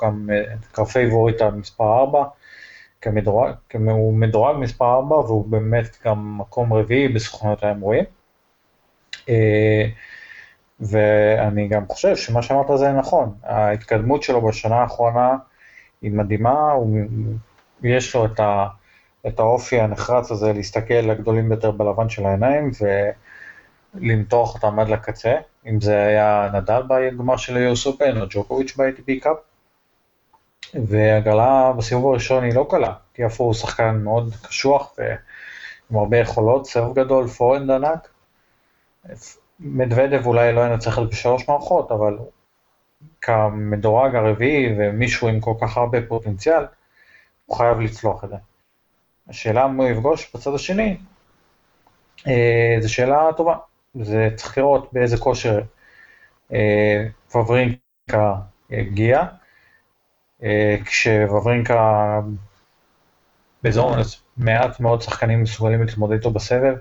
כפייבוריט 0.73 1.41
המספר 1.43 1.99
4. 1.99 2.25
כמדורג, 3.01 3.55
הוא 3.73 4.15
מדורג 4.15 4.57
מספר 4.57 4.95
4 4.95 5.17
והוא 5.17 5.47
באמת 5.47 5.97
גם 6.05 6.39
מקום 6.39 6.73
רביעי 6.73 7.09
בסוכנות 7.09 7.65
ההימורים. 7.65 8.05
אה, 9.29 9.87
ואני 10.81 11.69
גם 11.69 11.87
חושב 11.89 12.17
שמה 12.17 12.43
שאמרת 12.43 12.79
זה 12.79 12.93
נכון, 12.93 13.35
ההתקדמות 13.43 14.23
שלו 14.23 14.41
בשנה 14.41 14.77
האחרונה 14.77 15.37
היא 16.03 16.13
מדהימה, 16.13 16.73
הוא, 16.73 16.99
יש 17.83 18.15
לו 18.15 18.25
את, 18.25 18.41
ה, 18.41 18.67
את 19.27 19.39
האופי 19.39 19.81
הנחרץ 19.81 20.31
הזה 20.31 20.53
להסתכל 20.53 20.95
לגדולים 20.95 21.49
ביותר 21.49 21.71
בלבן 21.71 22.09
של 22.09 22.27
העיניים 22.27 22.71
ולמתוח 23.95 24.55
אותם 24.55 24.79
עד 24.79 24.89
לקצה, 24.89 25.35
אם 25.67 25.81
זה 25.81 26.07
היה 26.07 26.51
נדל 26.55 26.83
בגמר 26.89 27.37
של 27.37 27.57
ה 27.57 27.67
US 27.67 27.87
Open 27.87 28.21
או 28.21 28.27
ג'וקוביץ' 28.31 28.77
ב- 28.77 28.95
ATP 28.95 29.23
Cup. 29.23 29.37
והגרלה 30.75 31.73
בסיבוב 31.79 32.11
הראשון 32.11 32.45
היא 32.45 32.55
לא 32.55 32.67
קלה, 32.71 32.93
כי 33.15 33.27
אפור 33.27 33.47
הוא 33.47 33.55
שחקן 33.55 34.01
מאוד 34.05 34.35
קשוח 34.43 34.95
ועם 34.99 35.99
הרבה 35.99 36.19
יכולות, 36.19 36.67
סרב 36.67 36.99
גדול, 36.99 37.29
פורנד 37.29 37.71
ענק. 37.71 38.09
מדוודב 39.61 40.27
אולי 40.27 40.53
לא 40.53 40.61
ינצח 40.61 40.99
על 40.99 41.07
בשלוש 41.07 41.49
מערכות, 41.49 41.93
אבל 41.93 42.19
כמדורג 43.21 44.15
הרביעי 44.15 44.75
ומישהו 44.79 45.29
עם 45.29 45.41
כל 45.41 45.55
כך 45.61 45.77
הרבה 45.77 45.99
פוטנציאל, 46.09 46.65
הוא 47.47 47.57
חייב 47.57 47.81
לצלוח 47.81 48.25
את 48.25 48.29
זה. 48.29 48.37
השאלה 49.29 49.67
אם 49.67 49.77
הוא 49.77 49.87
יפגוש 49.87 50.31
בצד 50.35 50.55
השני, 50.55 50.97
אה, 52.27 52.77
זו 52.81 52.93
שאלה 52.93 53.31
טובה. 53.37 53.57
זה 53.95 54.29
צריך 54.37 54.59
לראות 54.59 54.93
באיזה 54.93 55.17
כושר 55.17 55.61
אה, 56.53 57.07
פברינקה 57.33 58.35
הגיע. 58.71 59.25
אה, 60.43 60.77
כשוורינקה 60.85 62.21
בזון, 63.63 63.99
אז 63.99 64.17
מעט 64.37 64.81
מאוד 64.81 65.03
שחקנים 65.03 65.43
מסוגלים 65.43 65.83
להתמודד 65.83 66.13
איתו 66.13 66.31
בסבב. 66.31 66.75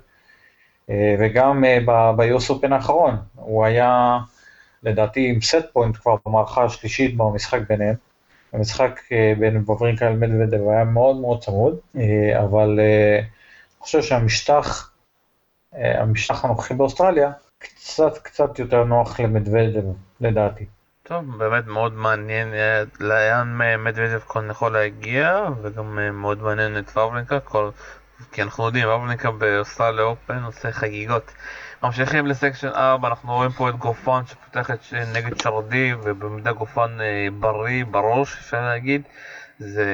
אה, 0.89 1.15
וגם 1.19 1.63
אה, 1.65 2.13
ביוס 2.13 2.49
אופן 2.49 2.73
האחרון, 2.73 3.17
הוא 3.35 3.65
היה 3.65 4.17
לדעתי 4.83 5.29
עם 5.29 5.41
סט 5.41 5.65
פוינט 5.73 5.97
כבר 5.97 6.15
במערכה 6.25 6.63
השלישית 6.63 7.17
במשחק 7.17 7.59
ביניהם. 7.69 7.95
המשחק 8.53 8.99
בין 9.39 9.57
וברינקה 9.57 10.09
למדוודב 10.09 10.67
היה 10.67 10.83
מאוד 10.83 11.15
מאוד 11.15 11.43
צמוד, 11.43 11.79
אבל 12.39 12.79
אני 13.19 13.79
חושב 13.79 14.01
שהמשטח, 14.01 14.91
המשטח 15.73 16.45
הנוכחי 16.45 16.73
באוסטרליה, 16.73 17.31
קצת 17.57 18.17
קצת 18.17 18.59
יותר 18.59 18.83
נוח 18.83 19.19
למדוודב 19.19 19.83
לדעתי. 20.21 20.65
טוב, 21.09 21.37
באמת 21.37 21.67
מאוד 21.67 21.93
מעניין 21.93 22.53
אה, 22.53 22.83
לאן 22.99 23.57
מדוודב 23.83 24.19
כאן 24.19 24.49
יכול 24.49 24.73
להגיע, 24.73 25.43
וגם 25.61 25.99
אה, 25.99 26.11
מאוד 26.11 26.41
מעניין 26.41 26.77
את 26.77 26.89
וורבלינקה, 26.89 27.39
כל... 27.39 27.69
כי 28.31 28.41
אנחנו 28.41 28.65
יודעים, 28.65 28.87
וורבלינקה 28.87 29.31
באוסטרליה 29.31 30.03
אופן 30.03 30.43
עושה 30.43 30.71
חגיגות. 30.71 31.31
ממשיכים 31.83 32.27
לסקשן 32.27 32.67
4, 32.67 33.07
אנחנו 33.07 33.33
רואים 33.33 33.51
פה 33.51 33.69
את 33.69 33.75
גופן 33.75 34.21
שפותחת 34.25 34.79
נגד 35.13 35.39
שרדי, 35.39 35.93
ובמידה 36.03 36.51
גופן 36.51 37.01
אה, 37.01 37.27
בריא, 37.39 37.85
בראש 37.91 38.37
אפשר 38.37 38.61
להגיד. 38.61 39.01
זה, 39.59 39.85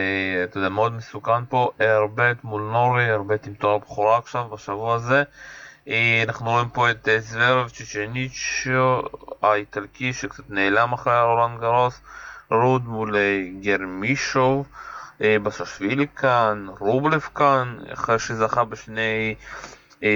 אתה 0.44 0.58
יודע, 0.58 0.70
מאוד 0.70 0.94
מסוכן 0.94 1.46
פה, 1.50 1.70
הרבט 1.80 2.44
מול 2.44 2.62
נורי, 2.62 3.10
הרבט 3.10 3.48
עם 3.48 3.54
תואר 3.54 3.78
בכורה 3.78 4.18
עכשיו, 4.18 4.44
בשבוע 4.54 4.96
הזה. 4.96 5.24
אה, 5.88 6.24
אנחנו 6.28 6.52
רואים 6.52 6.70
פה 6.70 6.92
את 6.92 7.08
אה, 7.08 7.20
זוורב 7.20 7.70
צ'צ'ניצ'ו 7.70 9.02
האיטלקי 9.42 10.14
שקצת 10.14 10.50
נעלם 10.50 10.94
אחרי 10.94 11.22
רולנד 11.22 11.60
גרוס, 11.60 12.02
רוד 12.52 12.86
מול 12.86 13.16
אה, 13.16 13.42
גרמישוב, 13.62 14.68
בסשווילי 15.20 16.08
כאן, 16.16 16.68
רובלב 16.80 17.22
כאן, 17.36 17.78
אחרי 17.94 18.20
שזכה 18.20 18.64
בשני 18.64 19.36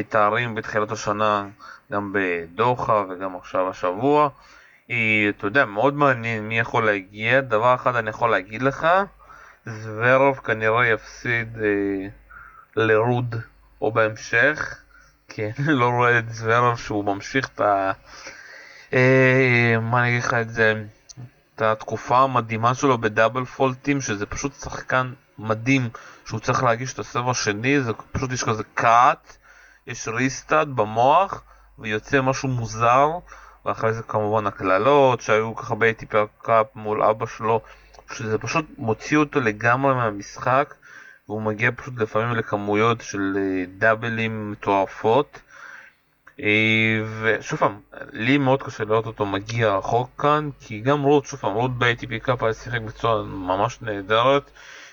תארים 0.09 0.55
בתחילת 0.55 0.91
השנה, 0.91 1.47
גם 1.91 2.13
בדוחה 2.13 3.03
וגם 3.09 3.35
עכשיו 3.35 3.69
השבוע. 3.69 4.29
אתה 4.85 5.47
יודע, 5.47 5.65
מאוד 5.65 5.93
מעניין 5.93 6.47
מי 6.47 6.59
יכול 6.59 6.85
להגיע. 6.85 7.41
דבר 7.41 7.75
אחד 7.75 7.95
אני 7.95 8.09
יכול 8.09 8.31
להגיד 8.31 8.61
לך, 8.61 8.87
זוורוב 9.65 10.37
כנראה 10.37 10.87
יפסיד 10.87 11.57
אה, 11.57 12.07
לרוד 12.75 13.35
או 13.81 13.91
בהמשך. 13.91 14.81
כן, 15.29 15.51
לא 15.81 15.89
רואה 15.89 16.19
את 16.19 16.33
זוורב 16.33 16.77
שהוא 16.77 17.05
ממשיך 17.05 17.49
את 17.55 17.61
ה... 17.61 17.91
אה, 18.93 19.75
מה 19.81 20.01
אני 20.01 20.09
אגיד 20.09 20.23
לך 20.23 20.33
את 20.33 20.49
זה? 20.49 20.83
את 21.55 21.61
התקופה 21.61 22.17
המדהימה 22.19 22.73
שלו 22.73 22.97
ב 22.97 23.04
double 23.04 23.45
fault 23.45 23.80
ים, 23.80 24.01
שזה 24.01 24.25
פשוט 24.25 24.53
שחקן 24.53 25.13
מדהים, 25.39 25.89
שהוא 26.25 26.39
צריך 26.39 26.63
להגיש 26.63 26.93
את 26.93 26.99
הסבב 26.99 27.29
השני, 27.29 27.81
זה 27.81 27.91
פשוט 28.11 28.31
יש 28.31 28.43
כזה 28.43 28.63
cut, 28.73 29.37
יש 29.87 30.07
restart 30.07 30.67
במוח, 30.67 31.43
ויוצא 31.79 32.21
משהו 32.21 32.49
מוזר, 32.49 33.09
ואחרי 33.65 33.93
זה 33.93 34.03
כמובן 34.03 34.47
הקללות 34.47 35.21
שהיו 35.21 35.55
ככה 35.55 35.75
ב-ATP 35.75 36.17
Cup 36.17 36.65
מול 36.75 37.03
אבא 37.03 37.25
שלו, 37.25 37.61
שזה 38.13 38.37
פשוט 38.37 38.65
מוציא 38.77 39.17
אותו 39.17 39.39
לגמרי 39.39 39.93
מהמשחק. 39.93 40.73
והוא 41.29 41.41
מגיע 41.41 41.71
פשוט 41.75 41.93
לפעמים 41.97 42.37
לכמויות 42.37 43.01
של 43.01 43.33
אה, 43.37 43.63
דאבלים 43.77 44.51
מטורפות. 44.51 45.39
אה, 46.39 47.01
ושוב 47.21 47.59
פעם, 47.59 47.79
לי 48.11 48.37
מאוד 48.37 48.63
קשה 48.63 48.83
לראות 48.83 49.05
אותו 49.05 49.25
מגיע 49.25 49.77
רחוק 49.77 50.09
כאן, 50.17 50.49
כי 50.59 50.79
גם 50.79 51.03
רוד, 51.03 51.25
שוב 51.25 51.39
פעם, 51.39 51.53
רוד 51.53 51.77
ב- 51.77 51.94
ATP 51.94 52.19
Cup 52.21 52.43
היה 52.43 52.53
שיחק 52.53 52.81
בצורה 52.81 53.23
ממש 53.23 53.81
נהדרת. 53.81 54.51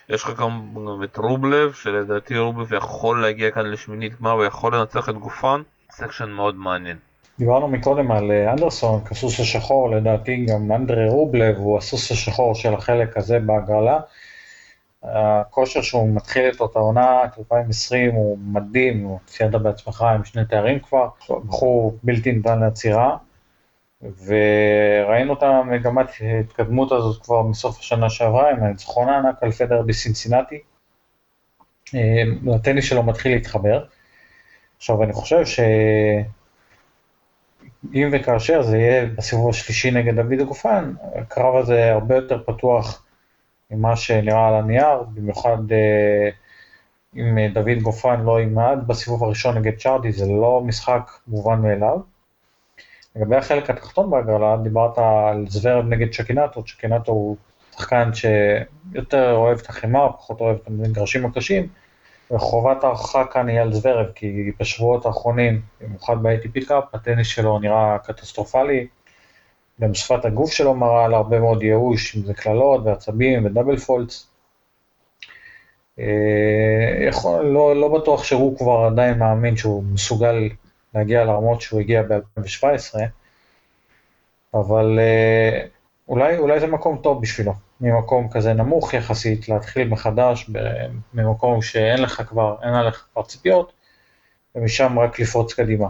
יש 0.08 0.24
לך 0.24 0.40
גם 0.40 0.60
את 1.04 1.16
רובלב, 1.16 1.72
שלדעתי 1.72 2.38
רובלב 2.38 2.72
יכול 2.72 3.22
להגיע 3.22 3.50
כאן 3.50 3.66
לשמינית 3.66 4.20
גמר 4.20 4.36
ויכול 4.36 4.76
לנצח 4.76 5.08
את 5.08 5.14
גופן. 5.14 5.62
section 5.90 6.30
מאוד 6.30 6.54
מעניין. 6.56 6.96
דיברנו 7.38 7.68
מקודם 7.68 8.12
על 8.12 8.30
אה, 8.30 8.52
אנדרסון 8.52 9.04
כסוס 9.04 9.40
השחור, 9.40 9.90
לדעתי 9.90 10.46
גם 10.48 10.72
אנדרי 10.72 11.08
רובלב 11.08 11.56
הוא 11.56 11.78
הסוס 11.78 12.10
השחור 12.10 12.54
של 12.54 12.74
החלק 12.74 13.16
הזה 13.16 13.38
בהגרלה. 13.38 14.00
הכושר 15.06 15.82
שהוא 15.82 16.14
מתחיל 16.14 16.48
את 16.48 16.60
אותה 16.60 16.78
עונה, 16.78 17.24
את 17.24 17.38
2020, 17.38 18.14
הוא 18.14 18.38
מדהים, 18.38 19.04
הוא 19.04 19.18
ציינת 19.26 19.54
בעצמך 19.54 20.02
עם 20.02 20.24
שני 20.24 20.44
תארים 20.44 20.80
כבר, 20.80 21.08
בחור 21.46 21.98
בלתי 22.02 22.32
ניתן 22.32 22.60
לעצירה, 22.60 23.16
וראינו 24.02 25.32
את 25.32 25.42
המגמת 25.42 26.06
ההתקדמות 26.20 26.92
הזאת 26.92 27.22
כבר 27.22 27.42
מסוף 27.42 27.78
השנה 27.78 28.10
שעברה, 28.10 28.50
עם 28.50 28.62
הניצחון 28.62 29.08
הענק 29.08 29.42
על 29.42 29.52
פדר 29.52 29.82
בסינסינטי. 29.82 30.60
הטניס 32.54 32.84
שלו 32.84 33.02
מתחיל 33.02 33.32
להתחבר. 33.32 33.84
עכשיו, 34.76 35.02
אני 35.02 35.12
חושב 35.12 35.46
שאם 35.46 36.24
וכאשר 38.12 38.62
זה 38.62 38.78
יהיה 38.78 39.06
בסיבוב 39.06 39.50
השלישי 39.50 39.90
נגד 39.90 40.14
דוד 40.14 40.40
הגופן, 40.40 40.92
הקרב 41.14 41.56
הזה 41.56 41.92
הרבה 41.92 42.16
יותר 42.16 42.42
פתוח 42.46 43.05
ממה 43.70 43.96
שנראה 43.96 44.48
על 44.48 44.54
הנייר, 44.54 45.02
במיוחד 45.14 45.72
אה, 45.72 46.30
אם 47.16 47.38
אה, 47.38 47.48
דוד 47.54 47.82
גופן 47.82 48.20
לא 48.20 48.40
ימעד 48.40 48.78
בסיבוב 48.86 49.24
הראשון 49.24 49.58
נגד 49.58 49.78
צ'ארדי, 49.78 50.12
זה 50.12 50.26
לא 50.26 50.60
משחק 50.64 51.10
מובן 51.26 51.60
מאליו. 51.62 51.98
לגבי 53.16 53.36
החלק 53.36 53.70
התחתון 53.70 54.10
בהגרלה, 54.10 54.56
דיברת 54.62 54.98
על 54.98 55.44
זוורב 55.48 55.84
נגד 55.84 56.14
צ'קינאטו, 56.14 56.64
צ'קינאטו 56.64 57.12
הוא 57.12 57.36
שחקן 57.72 58.10
שיותר 58.14 59.32
אוהב 59.32 59.58
את 59.58 59.68
החימר, 59.68 60.12
פחות 60.12 60.40
אוהב 60.40 60.56
את 60.62 60.66
המגרשים 60.66 61.26
הקשים, 61.26 61.68
וחובת 62.30 62.84
ההוכחה 62.84 63.24
כאן 63.24 63.48
היא 63.48 63.60
על 63.60 63.72
זוורב, 63.72 64.06
כי 64.14 64.52
בשבועות 64.60 65.06
האחרונים, 65.06 65.60
במיוחד 65.80 66.22
ב- 66.22 66.41
ATP 66.41 66.68
Cup, 66.68 66.84
הטניס 66.94 67.26
שלו 67.26 67.58
נראה 67.58 67.98
קטסטרופלי, 67.98 68.86
גם 69.80 69.94
שפת 69.94 70.24
הגוף 70.24 70.52
שלו 70.52 70.74
מראה 70.74 71.04
על 71.04 71.14
הרבה 71.14 71.40
מאוד 71.40 71.62
ייאוש, 71.62 72.16
אם 72.16 72.22
זה 72.22 72.34
קללות 72.34 72.80
ועצבים 72.84 73.44
ודאבל 73.44 73.76
פולטס. 73.76 74.26
אה, 75.98 76.04
יכול, 77.08 77.44
לא, 77.44 77.76
לא 77.80 77.88
בטוח 77.98 78.24
שהוא 78.24 78.58
כבר 78.58 78.86
עדיין 78.86 79.18
מאמין 79.18 79.56
שהוא 79.56 79.84
מסוגל 79.84 80.48
להגיע 80.94 81.24
לרמות 81.24 81.60
שהוא 81.60 81.80
הגיע 81.80 82.02
ב-2017, 82.02 82.98
אבל 84.54 84.98
uh, 84.98 85.68
אולי, 86.08 86.38
אולי 86.38 86.60
זה 86.60 86.66
מקום 86.66 86.98
טוב 87.02 87.22
בשבילו, 87.22 87.52
ממקום 87.80 88.28
כזה 88.28 88.52
נמוך 88.52 88.94
יחסית, 88.94 89.48
להתחיל 89.48 89.88
מחדש 89.88 90.50
ממקום 91.14 91.62
שאין 91.62 92.02
לך 92.02 92.22
כבר, 92.28 92.56
אין 92.62 92.74
עליך 92.74 93.06
כבר 93.12 93.22
ציפיות, 93.22 93.72
ומשם 94.54 94.98
רק 94.98 95.20
לפרוץ 95.20 95.52
קדימה. 95.52 95.88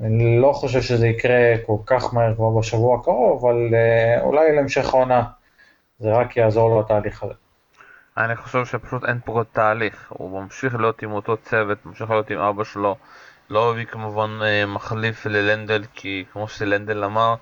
אני 0.00 0.40
לא 0.40 0.52
חושב 0.52 0.82
שזה 0.82 1.06
יקרה 1.06 1.54
כל 1.66 1.76
כך 1.86 2.14
מהר 2.14 2.34
כבר 2.34 2.50
בשבוע 2.50 2.98
הקרוב, 2.98 3.44
אבל 3.46 3.68
uh, 3.70 4.22
אולי 4.22 4.56
להמשך 4.56 4.94
העונה 4.94 5.22
זה 5.98 6.12
רק 6.12 6.36
יעזור 6.36 6.70
לו 6.70 6.80
התהליך 6.80 7.22
הזה. 7.22 7.34
אני 8.16 8.36
חושב 8.36 8.64
שפשוט 8.64 9.04
אין 9.04 9.18
פה 9.24 9.42
תהליך, 9.52 10.06
הוא 10.08 10.42
ממשיך 10.42 10.74
להיות 10.74 11.02
עם 11.02 11.12
אותו 11.12 11.36
צוות, 11.36 11.86
ממשיך 11.86 12.10
להיות 12.10 12.30
עם 12.30 12.38
אבא 12.38 12.64
שלו, 12.64 12.96
לא 13.50 13.70
הביא 13.70 13.84
כמובן 13.84 14.38
אה, 14.42 14.66
מחליף 14.66 15.26
ללנדל, 15.26 15.84
כי 15.94 16.24
כמו 16.32 16.48
שלנדל 16.48 17.04
אמר, 17.04 17.34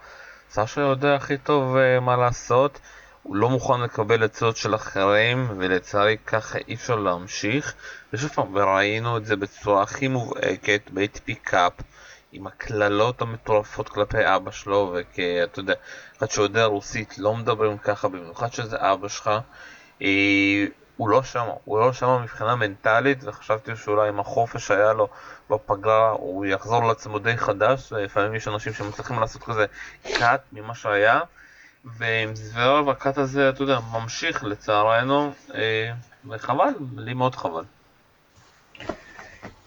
סשה 0.51 0.81
יודע 0.81 1.15
הכי 1.15 1.39
טוב 1.39 1.77
uh, 1.77 2.01
מה 2.01 2.17
לעשות, 2.17 2.81
הוא 3.23 3.37
לא 3.37 3.51
מוכן 3.51 3.81
לקבל 3.81 4.25
עצות 4.25 4.57
של 4.57 4.75
אחרים, 4.75 5.49
ולצערי 5.57 6.17
ככה 6.27 6.59
אי 6.69 6.75
אפשר 6.75 6.97
להמשיך. 6.97 7.75
ושוב 8.13 8.31
פעם, 8.31 8.57
וראינו 8.57 9.17
את 9.17 9.27
זה 9.27 9.37
בצורה 9.37 9.83
הכי 9.83 10.09
מובהקת 10.09 10.91
ב-ATP 10.91 11.35
קאפ, 11.43 11.73
עם 12.33 12.47
הקללות 12.47 13.23
המטורפות 13.23 13.89
כלפי 13.89 14.35
אבא 14.37 14.51
שלו, 14.51 14.95
וכאתה 14.95 15.61
יודע, 15.61 15.75
אחד 16.19 16.31
שיודע 16.31 16.65
רוסית, 16.65 17.19
לא 17.19 17.35
מדברים 17.35 17.79
ככה, 17.79 18.09
במיוחד 18.09 18.53
שזה 18.53 18.77
אבא 18.81 19.09
שלך. 19.09 19.31
אה, 20.03 20.67
הוא 20.97 21.09
לא 21.09 21.23
שם, 21.23 21.47
הוא 21.65 21.81
לא 21.81 21.93
שם 21.93 22.23
מבחינה 22.23 22.57
מנטלית, 22.57 23.25
וחשבתי 23.25 23.77
שאולי 23.77 24.09
עם 24.09 24.21
החופש 24.21 24.67
שהיה 24.67 24.93
לו 24.93 25.09
בפגרה 25.51 26.11
הוא 26.11 26.47
יחזור 26.47 26.85
לעצמו 26.85 27.19
די 27.19 27.37
חדש, 27.37 27.93
לפעמים 27.93 28.35
יש 28.35 28.49
אנשים 28.49 28.73
שמצליחים 28.73 29.21
לעשות 29.21 29.43
כזה 29.43 29.67
קאט 30.03 30.41
ממה 30.53 30.75
שהיה, 30.75 31.21
ועם 31.85 32.35
זוורב 32.37 32.89
הקאט 32.89 33.19
הזה, 33.19 33.49
אתה 33.49 33.63
יודע, 33.63 33.79
ממשיך 33.93 34.45
לצערנו, 34.45 35.33
אה, 35.55 35.93
וחבל, 36.29 36.69
לי 36.97 37.15
מאוד 37.15 37.35
חבל. 37.35 37.65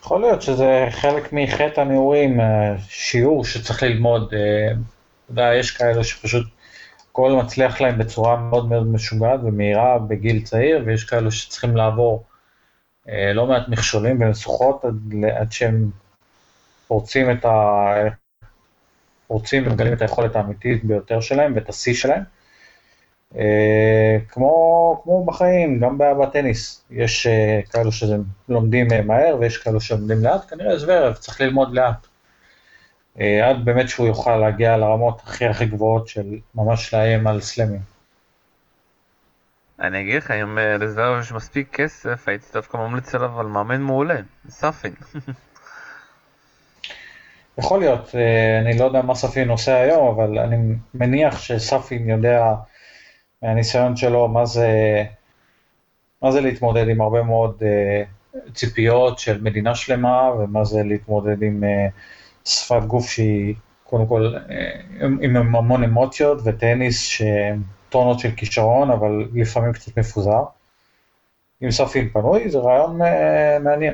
יכול 0.06 0.22
להיות 0.22 0.42
שזה 0.42 0.88
חלק 0.90 1.34
מחטא 1.34 1.82
הנעורים, 1.82 2.40
אה, 2.40 2.76
שיעור 2.90 3.46
שצריך 3.46 3.84
ללמוד, 3.84 4.34
אה, 4.34 4.72
אתה 4.72 5.32
יודע, 5.32 5.54
יש 5.60 5.72
כאלה 5.72 6.04
שפשוט 6.04 6.48
הכל 7.12 7.32
מצליח 7.32 7.82
להם 7.82 7.98
בצורה 7.98 8.36
מאוד 8.36 8.70
מאוד 8.70 8.88
משוגעת 8.88 9.40
ומהירה 9.44 10.00
בגיל 10.00 10.44
צעיר, 10.44 10.84
ויש 10.86 11.04
כאלו 11.04 11.32
שצריכים 11.32 11.78
לעבור 11.78 12.24
אה, 13.10 13.34
לא 13.34 13.48
מעט 13.48 13.68
מכשולים 13.68 14.22
ומשוכות 14.22 14.86
עד, 14.86 15.14
עד 15.36 15.52
שהם 15.52 15.90
פורצים 16.88 17.32
את 17.32 17.46
ה... 17.46 17.86
פורצים 19.28 19.68
ומגלים 19.68 19.94
את 19.94 20.02
היכולת 20.02 20.36
האמיתית 20.36 20.86
ביותר 20.86 21.20
שלהם 21.22 21.56
ואת 21.56 21.70
השיא 21.70 21.94
שלהם. 21.94 22.22
אה, 23.38 24.18
כמו, 24.30 25.02
כמו 25.04 25.26
בחיים, 25.26 25.80
גם 25.80 25.98
בטניס, 25.98 26.86
יש 26.92 27.28
אה, 27.28 27.60
כאלו 27.72 27.92
שלומדים 27.92 28.88
מהר 29.06 29.38
ויש 29.40 29.58
כאלו 29.58 29.82
שלומדים 29.82 30.24
לאט, 30.24 30.50
כנראה 30.50 30.78
זוורב, 30.78 31.14
צריך 31.14 31.42
ללמוד 31.42 31.74
לאט. 31.74 32.08
אה, 33.20 33.50
עד 33.50 33.66
באמת 33.66 33.90
שהוא 33.90 34.08
יוכל 34.08 34.38
להגיע 34.38 34.78
לרמות 34.78 35.22
הכי 35.24 35.46
הכי 35.46 35.66
גבוהות 35.66 36.08
של 36.08 36.40
ממש 36.56 36.94
לאיים 36.94 37.28
על 37.28 37.42
סלמים. 37.42 37.82
אני 39.80 40.02
אגיד 40.02 40.16
לך, 40.16 40.32
אם 40.32 40.58
אה, 40.58 40.78
לזוורב 40.78 41.22
יש 41.22 41.32
מספיק 41.32 41.76
כסף, 41.76 42.28
הייתי 42.28 42.46
דווקא 42.54 42.78
ממליץ 42.78 43.16
עליו 43.16 43.40
על 43.40 43.46
מאמן 43.46 43.82
מעולה, 43.82 44.20
סאפין. 44.50 44.94
יכול 47.58 47.80
להיות, 47.80 48.16
אה, 48.16 48.60
אני 48.60 48.78
לא 48.78 48.86
יודע 48.86 49.02
מה 49.02 49.16
סאפין 49.16 49.50
עושה 49.50 49.82
היום, 49.82 50.08
אבל 50.08 50.40
אני 50.40 50.76
מניח 50.94 51.40
שסאפין 51.40 52.10
יודע 52.10 52.54
מהניסיון 53.46 53.96
שלו 53.96 54.28
מה 54.28 54.46
זה, 54.46 54.70
מה 56.22 56.32
זה 56.32 56.42
להתמודד 56.42 56.90
עם 56.90 57.02
הרבה 57.02 57.24
מאוד 57.24 57.64
ציפיות 58.54 59.20
של 59.20 59.42
מדינה 59.42 59.76
שלמה, 59.76 60.32
ומה 60.40 60.64
זה 60.64 60.84
להתמודד 60.84 61.42
עם 61.42 61.64
שפת 62.46 62.84
גוף 62.88 63.10
שהיא 63.10 63.56
קודם 63.84 64.08
כל 64.08 64.34
אה, 64.50 65.06
עם 65.22 65.36
המון 65.36 65.84
אמוציות 65.84 66.38
וטניס 66.44 67.02
שהן 67.02 67.62
טונות 67.90 68.20
של 68.20 68.32
כישרון, 68.32 68.92
אבל 68.92 69.28
לפעמים 69.34 69.74
קצת 69.74 69.98
מפוזר. 69.98 70.44
עם 71.62 71.72
סאפין 71.72 72.10
פנוי 72.10 72.50
זה 72.50 72.60
רעיון 72.60 73.02
אה, 73.02 73.60
מעניין. 73.60 73.94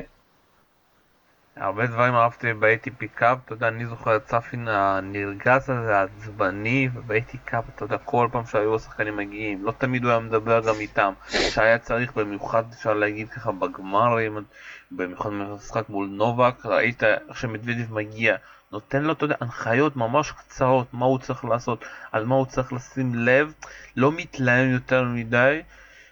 הרבה 1.56 1.86
דברים 1.86 2.14
אהבתי 2.14 2.52
ב-ATP 2.52 3.06
Cup, 3.14 3.38
אתה 3.44 3.52
יודע, 3.52 3.68
אני 3.68 3.86
זוכר 3.86 4.16
את 4.16 4.28
סאפין 4.28 4.68
הנרגז 4.68 5.70
הזה, 5.70 5.98
העצבני, 5.98 6.88
וב-ATP 6.94 7.36
Cup, 7.44 7.64
אתה 7.74 7.84
יודע, 7.84 7.98
כל 7.98 8.28
פעם 8.32 8.46
שהיו 8.46 8.76
השחקנים 8.76 9.16
מגיעים, 9.16 9.64
לא 9.64 9.72
תמיד 9.78 10.02
הוא 10.02 10.10
היה 10.10 10.20
מדבר 10.20 10.60
גם 10.60 10.74
איתם, 10.80 11.12
שהיה 11.28 11.78
צריך, 11.78 12.12
במיוחד 12.16 12.62
אפשר 12.72 12.94
להגיד 12.94 13.28
ככה 13.28 13.52
בגמרים, 13.52 14.44
במיוחד 14.90 15.30
במשחק 15.30 15.88
מול 15.88 16.06
נובק, 16.06 16.66
ראית 16.66 17.02
איך 17.04 17.36
שמדוודב 17.36 17.86
מגיע, 17.90 18.36
נותן 18.72 19.02
לו, 19.02 19.12
אתה 19.12 19.24
יודע, 19.24 19.36
הנחיות 19.40 19.96
ממש 19.96 20.30
קצרות, 20.30 20.86
מה 20.92 21.06
הוא 21.06 21.18
צריך 21.18 21.44
לעשות, 21.44 21.84
על 22.12 22.24
מה 22.24 22.34
הוא 22.34 22.46
צריך 22.46 22.72
לשים 22.72 23.14
לב, 23.14 23.52
לא 23.96 24.12
מתלהם 24.12 24.70
יותר 24.70 25.02
מדי, 25.02 25.62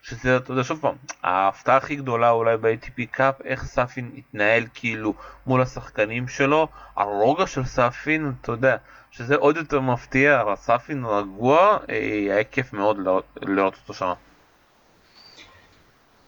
שזה, 0.03 0.37
אתה 0.37 0.53
יודע, 0.53 0.65
שוב 0.65 0.81
פעם, 0.81 0.95
ההפתעה 1.23 1.77
הכי 1.77 1.97
גדולה 1.97 2.31
אולי 2.31 2.57
ב-ATP 2.57 3.03
Cup, 3.11 3.35
איך 3.45 3.65
סאפין 3.65 4.11
התנהל 4.19 4.65
כאילו 4.75 5.15
מול 5.47 5.63
השחקנים 5.63 6.29
שלו, 6.29 6.69
הרוגע 6.97 7.47
של 7.47 7.65
סאפין, 7.65 8.33
אתה 8.41 8.53
יודע, 8.53 8.77
שזה 9.11 9.37
עוד 9.37 9.57
יותר 9.57 9.81
מפתיע, 9.81 10.43
סאפין 10.57 11.05
רגוע, 11.05 11.77
אה, 11.91 11.97
היה 12.35 12.45
כיף 12.45 12.73
מאוד 12.73 12.97
לראות, 13.43 13.75
אותו 13.83 13.95
שם. 13.95 14.13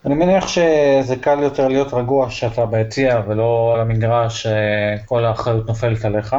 אני 0.06 0.14
מניח 0.14 0.48
שזה 0.48 1.16
קל 1.20 1.38
יותר 1.42 1.68
להיות 1.68 1.94
רגוע 1.94 2.28
כשאתה 2.28 2.66
ביציע 2.66 3.20
ולא 3.26 3.72
על 3.74 3.80
המגרש 3.80 4.46
שכל 4.46 5.24
האחריות 5.24 5.66
נופלת 5.66 6.04
עליך. 6.04 6.37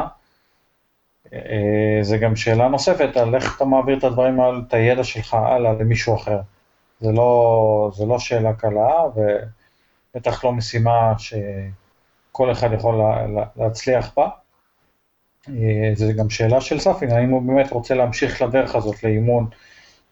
אה, 1.32 1.98
זה 2.02 2.18
גם 2.18 2.36
שאלה 2.36 2.68
נוספת 2.68 3.16
על 3.16 3.34
איך 3.34 3.56
אתה 3.56 3.64
מעביר 3.64 3.98
את 3.98 4.04
הדברים, 4.04 4.38
את 4.68 4.74
הידע 4.74 5.04
שלך 5.04 5.34
הלאה 5.34 5.72
למישהו 5.72 6.16
אחר. 6.16 6.40
זה 7.00 7.12
לא, 7.12 7.90
זה 7.94 8.06
לא 8.06 8.18
שאלה 8.18 8.54
קלה, 8.54 8.92
ובטח 10.14 10.44
לא 10.44 10.52
משימה 10.52 11.12
שכל 11.18 12.52
אחד 12.52 12.72
יכול 12.72 12.94
לה, 12.98 13.44
להצליח 13.56 14.12
בה. 14.16 14.28
אה, 15.48 15.92
זה 15.94 16.12
גם 16.12 16.30
שאלה 16.30 16.60
של 16.60 16.78
ספין, 16.78 17.10
האם 17.10 17.30
הוא 17.30 17.42
באמת 17.42 17.72
רוצה 17.72 17.94
להמשיך 17.94 18.42
לדרך 18.42 18.74
הזאת 18.74 19.04
לאימון 19.04 19.46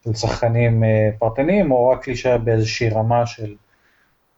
של 0.04 0.14
שחקנים 0.14 0.84
אה, 0.84 1.10
פרטניים, 1.18 1.72
או 1.72 1.88
רק 1.88 2.08
להישאר 2.08 2.38
באיזושהי 2.38 2.88
רמה 2.88 3.26
של 3.26 3.54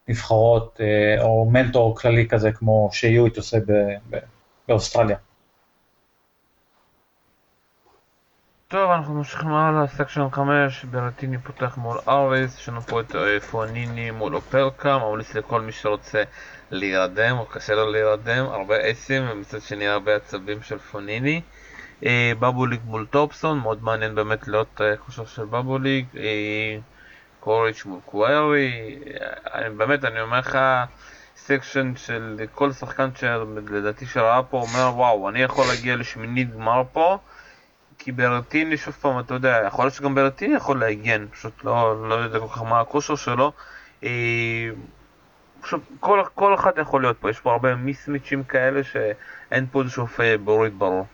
נבחרות, 0.08 0.80
אה, 0.80 1.22
או 1.22 1.50
מנטור 1.50 1.96
כללי 1.96 2.28
כזה, 2.28 2.52
כמו 2.52 2.88
שיואיט 2.92 3.36
עושה 3.36 3.58
באוסטרליה. 4.68 5.16
טוב, 8.74 8.90
אנחנו 8.90 9.14
ממשיכים 9.14 9.52
הלאה, 9.52 9.86
section 9.86 10.30
5, 10.32 10.84
ברטיני 10.84 11.38
פותח 11.38 11.76
מול 11.76 11.98
אריס, 12.08 12.58
יש 12.58 12.68
לנו 12.68 12.80
פה 12.80 13.00
את 13.00 13.16
אה, 13.16 13.40
פוניני 13.40 14.10
מול 14.10 14.34
אופלקה, 14.34 14.98
ממליץ 14.98 15.34
לכל 15.34 15.60
מי 15.60 15.72
שרוצה 15.72 16.22
להירדם, 16.70 17.36
או 17.38 17.46
קשה 17.46 17.74
לו 17.74 17.92
להירדם, 17.92 18.44
הרבה 18.44 18.90
אסים, 18.90 19.22
ומצד 19.30 19.60
שני 19.60 19.88
הרבה 19.88 20.16
עצבים 20.16 20.62
של 20.62 20.78
פוניני. 20.78 21.40
אה, 22.06 22.32
בובליק 22.40 22.80
מול 22.84 23.06
תומפסון, 23.10 23.58
מאוד 23.58 23.82
מעניין 23.82 24.14
באמת 24.14 24.48
לראות 24.48 24.80
כושר 25.06 25.22
אה, 25.22 25.26
של 25.26 25.44
בובליק. 25.44 26.06
צ'וריץ' 27.40 27.84
מול 27.84 28.00
קווירי, 28.04 28.98
באמת 29.76 30.04
אני 30.04 30.20
אומר 30.20 30.38
לך 30.38 30.58
section 31.36 31.92
של 31.96 32.40
כל 32.54 32.72
שחקן 32.72 33.08
שלדעתי 33.14 34.06
שראה 34.06 34.42
פה 34.42 34.60
אומר 34.60 34.92
וואו 34.96 35.28
אני 35.28 35.42
יכול 35.42 35.64
להגיע 35.66 35.96
לשמינית 35.96 36.54
גמר 36.54 36.82
פה 36.92 37.18
כי 38.04 38.12
ברטיני 38.12 38.76
שוב 38.76 38.94
פעם 38.94 39.18
אתה 39.20 39.34
יודע 39.34 39.62
יכול 39.66 39.84
להיות 39.84 39.94
שגם 39.94 40.14
ברטיני 40.14 40.54
יכול 40.56 40.84
אני 40.84 41.26
פשוט 41.32 41.64
לא, 41.64 42.08
לא 42.08 42.14
יודע 42.14 42.38
כל 42.38 42.48
כך 42.48 42.62
מה 42.62 42.80
הכושר 42.80 43.16
שלו. 43.16 43.52
פשוט 45.62 45.82
כל, 46.00 46.22
כל 46.34 46.54
אחד 46.54 46.70
יכול 46.80 47.02
להיות 47.02 47.16
פה 47.20 47.30
יש 47.30 47.40
פה 47.40 47.52
הרבה 47.52 47.74
mismatch 47.74 48.30
ים 48.30 48.44
כאלה 48.44 48.80
שאין 48.84 49.66
פה 49.72 49.82
איזשהו 49.82 50.06
פייבוריט 50.06 50.72
ברור. 50.72 51.04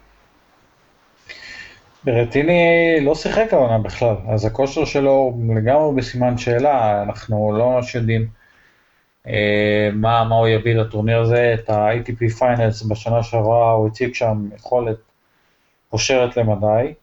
ברטיני 2.05 2.98
לא 3.03 3.14
שיחק 3.14 3.53
העונה 3.53 3.79
בכלל, 3.79 4.14
אז 4.29 4.44
הכושר 4.44 4.85
שלו 4.85 5.38
לגמרי 5.57 5.96
בסימן 5.96 6.38
שאלה, 6.38 7.03
אנחנו 7.03 7.53
לא 7.59 7.70
ממש 7.70 7.94
יודעים 7.94 8.26
אה, 9.26 9.90
מה, 9.92 10.24
מה 10.24 10.35
הוא 10.35 10.48
יביא 10.48 10.74
לטורניר 10.74 11.20
הזה, 11.20 11.55
את 11.55 11.70
ה- 11.70 11.98
ATP 11.98 12.38
Finals 12.38 12.83
בשנה 12.83 13.22
שעברה 13.22 13.70
הוא 13.70 13.87
הציג 13.88 14.14
שם 14.14 14.48
יכולת 14.57 14.96
פושרת 15.90 16.37
למדי, 16.37 16.94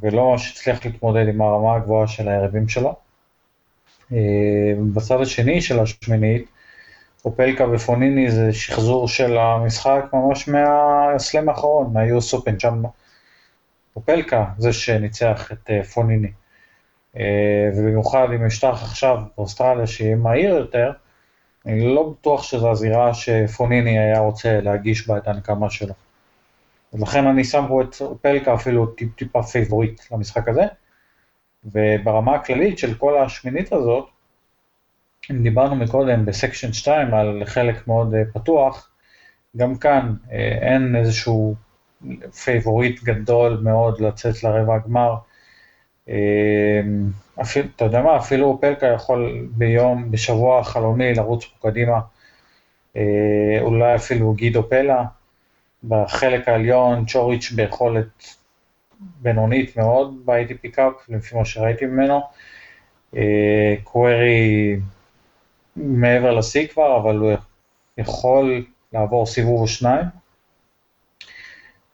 ולא 0.00 0.30
ממש 0.30 0.52
הצליח 0.52 0.84
להתמודד 0.84 1.28
עם 1.28 1.42
הרמה 1.42 1.74
הגבוהה 1.74 2.06
של 2.06 2.28
היריבים 2.28 2.68
שלו. 2.68 2.94
אה, 4.12 4.18
בצד 4.94 5.20
השני 5.20 5.60
של 5.60 5.80
השמינית, 5.80 6.48
אופלקה 7.24 7.64
ופוניני 7.72 8.30
זה 8.30 8.52
שחזור 8.52 9.08
של 9.08 9.38
המשחק 9.38 10.04
ממש 10.12 10.48
מהסלאם 10.48 11.48
האחרון, 11.48 11.92
מה 11.92 12.13
US 12.13 12.34
Open, 12.34 12.58
שם 12.58 12.82
אופלקה, 13.96 14.44
זה 14.58 14.72
שניצח 14.72 15.52
את 15.52 15.70
פוניני. 15.94 16.30
ובמיוחד 17.76 18.28
אם 18.34 18.46
המשטח 18.46 18.82
עכשיו 18.82 19.18
באוסטרליה 19.36 19.86
שיהיה 19.86 20.16
מהיר 20.16 20.54
יותר, 20.54 20.92
אני 21.66 21.94
לא 21.94 22.08
בטוח 22.10 22.42
שזו 22.42 22.70
הזירה 22.70 23.14
שפוניני 23.14 23.98
היה 23.98 24.18
רוצה 24.18 24.60
להגשים 24.60 25.08
בה 25.08 25.18
את 25.18 25.28
הנקמה 25.28 25.70
שלו. 25.70 25.94
ולכן 26.92 27.26
אני 27.26 27.44
שם 27.44 27.64
פה 27.68 27.82
את 27.82 27.96
אופלקה 28.00 28.54
אפילו 28.54 28.86
טיפ, 28.86 29.14
טיפה 29.16 29.42
פייבוריט 29.42 30.00
למשחק 30.12 30.48
הזה. 30.48 30.64
וברמה 31.64 32.34
הכללית 32.34 32.78
של 32.78 32.94
כל 32.94 33.18
השמינית 33.18 33.72
הזאת, 33.72 34.08
אם 35.30 35.42
דיברנו 35.42 35.76
מקודם 35.76 36.26
ב 36.26 36.32
section 36.32 36.72
2 36.72 37.14
על 37.14 37.42
חלק 37.44 37.88
מאוד 37.88 38.14
אה, 38.14 38.22
פתוח, 38.32 38.90
גם 39.56 39.76
כאן 39.76 40.14
אה, 40.32 40.58
אין 40.60 40.96
איזשהו 40.96 41.54
פייבוריט 42.44 43.02
גדול 43.02 43.60
מאוד 43.62 44.00
לצאת 44.00 44.42
לרבע 44.44 44.74
הגמר. 44.74 45.14
אה, 46.08 46.80
אפילו, 47.40 47.68
אתה 47.76 47.84
יודע 47.84 48.02
מה, 48.02 48.16
אפילו 48.16 48.58
אופלקה 48.60 48.86
יכול 48.86 49.48
ביום, 49.50 50.10
בשבוע 50.10 50.64
חלומי 50.64 51.14
לרוץ 51.14 51.44
פה 51.44 51.70
קדימה, 51.70 52.00
אולי 53.60 53.94
אפילו 53.94 54.32
גידו 54.32 54.68
פלה, 54.68 55.04
בחלק 55.84 56.48
העליון 56.48 57.04
צ'וריץ' 57.06 57.52
ביכולת 57.52 58.34
בינונית 59.00 59.76
מאוד 59.76 60.26
ב-ATP 60.26 60.70
Cup, 60.72 60.92
לפי 61.08 61.36
מה 61.36 61.44
שראיתי 61.44 61.86
ממנו. 61.86 62.20
קווירי 63.84 64.76
מעבר 65.76 66.34
לשיא 66.34 66.66
כבר, 66.68 66.96
אבל 66.96 67.16
הוא 67.16 67.32
יכול 67.98 68.64
לעבור 68.92 69.26
סיבוב 69.26 69.60
או 69.60 69.68
שניים. 69.68 70.04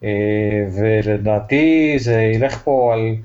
אה, 0.03 0.66
ולדעתי 0.77 1.94
זה 1.99 2.23
ילך 2.23 2.62
פה 2.64 2.94
על 2.94 3.16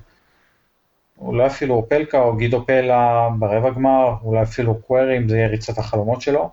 אולי 1.17 1.47
אפילו 1.47 1.75
אופלקה 1.75 2.19
או 2.19 2.37
גידו 2.37 2.65
פלה 2.65 3.29
ברבע 3.39 3.69
גמר, 3.69 4.15
אולי 4.23 4.41
אפילו 4.41 4.81
קווירי 4.81 5.17
אם 5.17 5.29
זה 5.29 5.37
יהיה 5.37 5.47
ריצת 5.47 5.77
החלומות 5.77 6.21
שלו. 6.21 6.49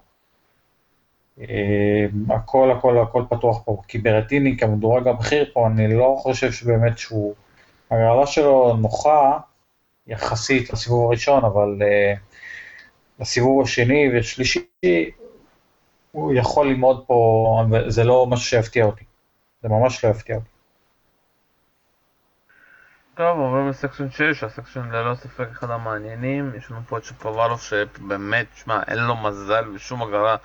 אה, 1.40 2.06
הכל 2.30 2.70
הכל 2.70 2.98
הכל 2.98 3.22
פתוח 3.28 3.62
פה, 3.64 3.82
כי 3.88 3.98
ברטיני 3.98 4.56
כמדורג 4.58 5.08
הבכיר 5.08 5.50
פה, 5.52 5.66
אני 5.66 5.94
לא 5.94 6.16
חושב 6.18 6.52
שבאמת 6.52 6.98
שהוא, 6.98 7.34
הגרלה 7.90 8.26
שלו 8.26 8.76
נוחה 8.80 9.38
יחסית 10.06 10.72
לסיבוב 10.72 11.06
הראשון, 11.06 11.44
אבל 11.44 11.78
uh, 11.80 12.18
לסיבוב 13.20 13.62
השני 13.62 14.10
והשלישי, 14.14 14.66
הוא 16.12 16.34
יכול 16.34 16.66
ללמוד 16.66 17.04
פה, 17.06 17.64
זה 17.88 18.04
לא 18.04 18.26
משהו 18.26 18.44
שיפתיע 18.44 18.84
אותי. 18.84 19.04
זה 19.62 19.68
ממש 19.68 20.04
לא 20.04 20.10
יפתיע 20.10 20.36
אותי. 20.36 20.48
טוב, 23.14 23.38
עוברים 23.38 23.68
לסקשן 23.68 24.10
6, 24.10 24.44
הסקשן 24.44 24.88
ללא 24.90 25.14
ספק 25.14 25.48
אחד 25.52 25.70
המעניינים, 25.70 26.52
יש 26.56 26.70
לנו 26.70 26.80
פה 26.88 26.98
את 26.98 27.04
שפוולוב 27.04 27.60
שבאמת, 27.60 28.46
שמע, 28.54 28.82
אין 28.88 28.98
לו 28.98 29.16
מזל 29.16 29.64
בשום 29.74 30.02
הגרלה 30.02 30.36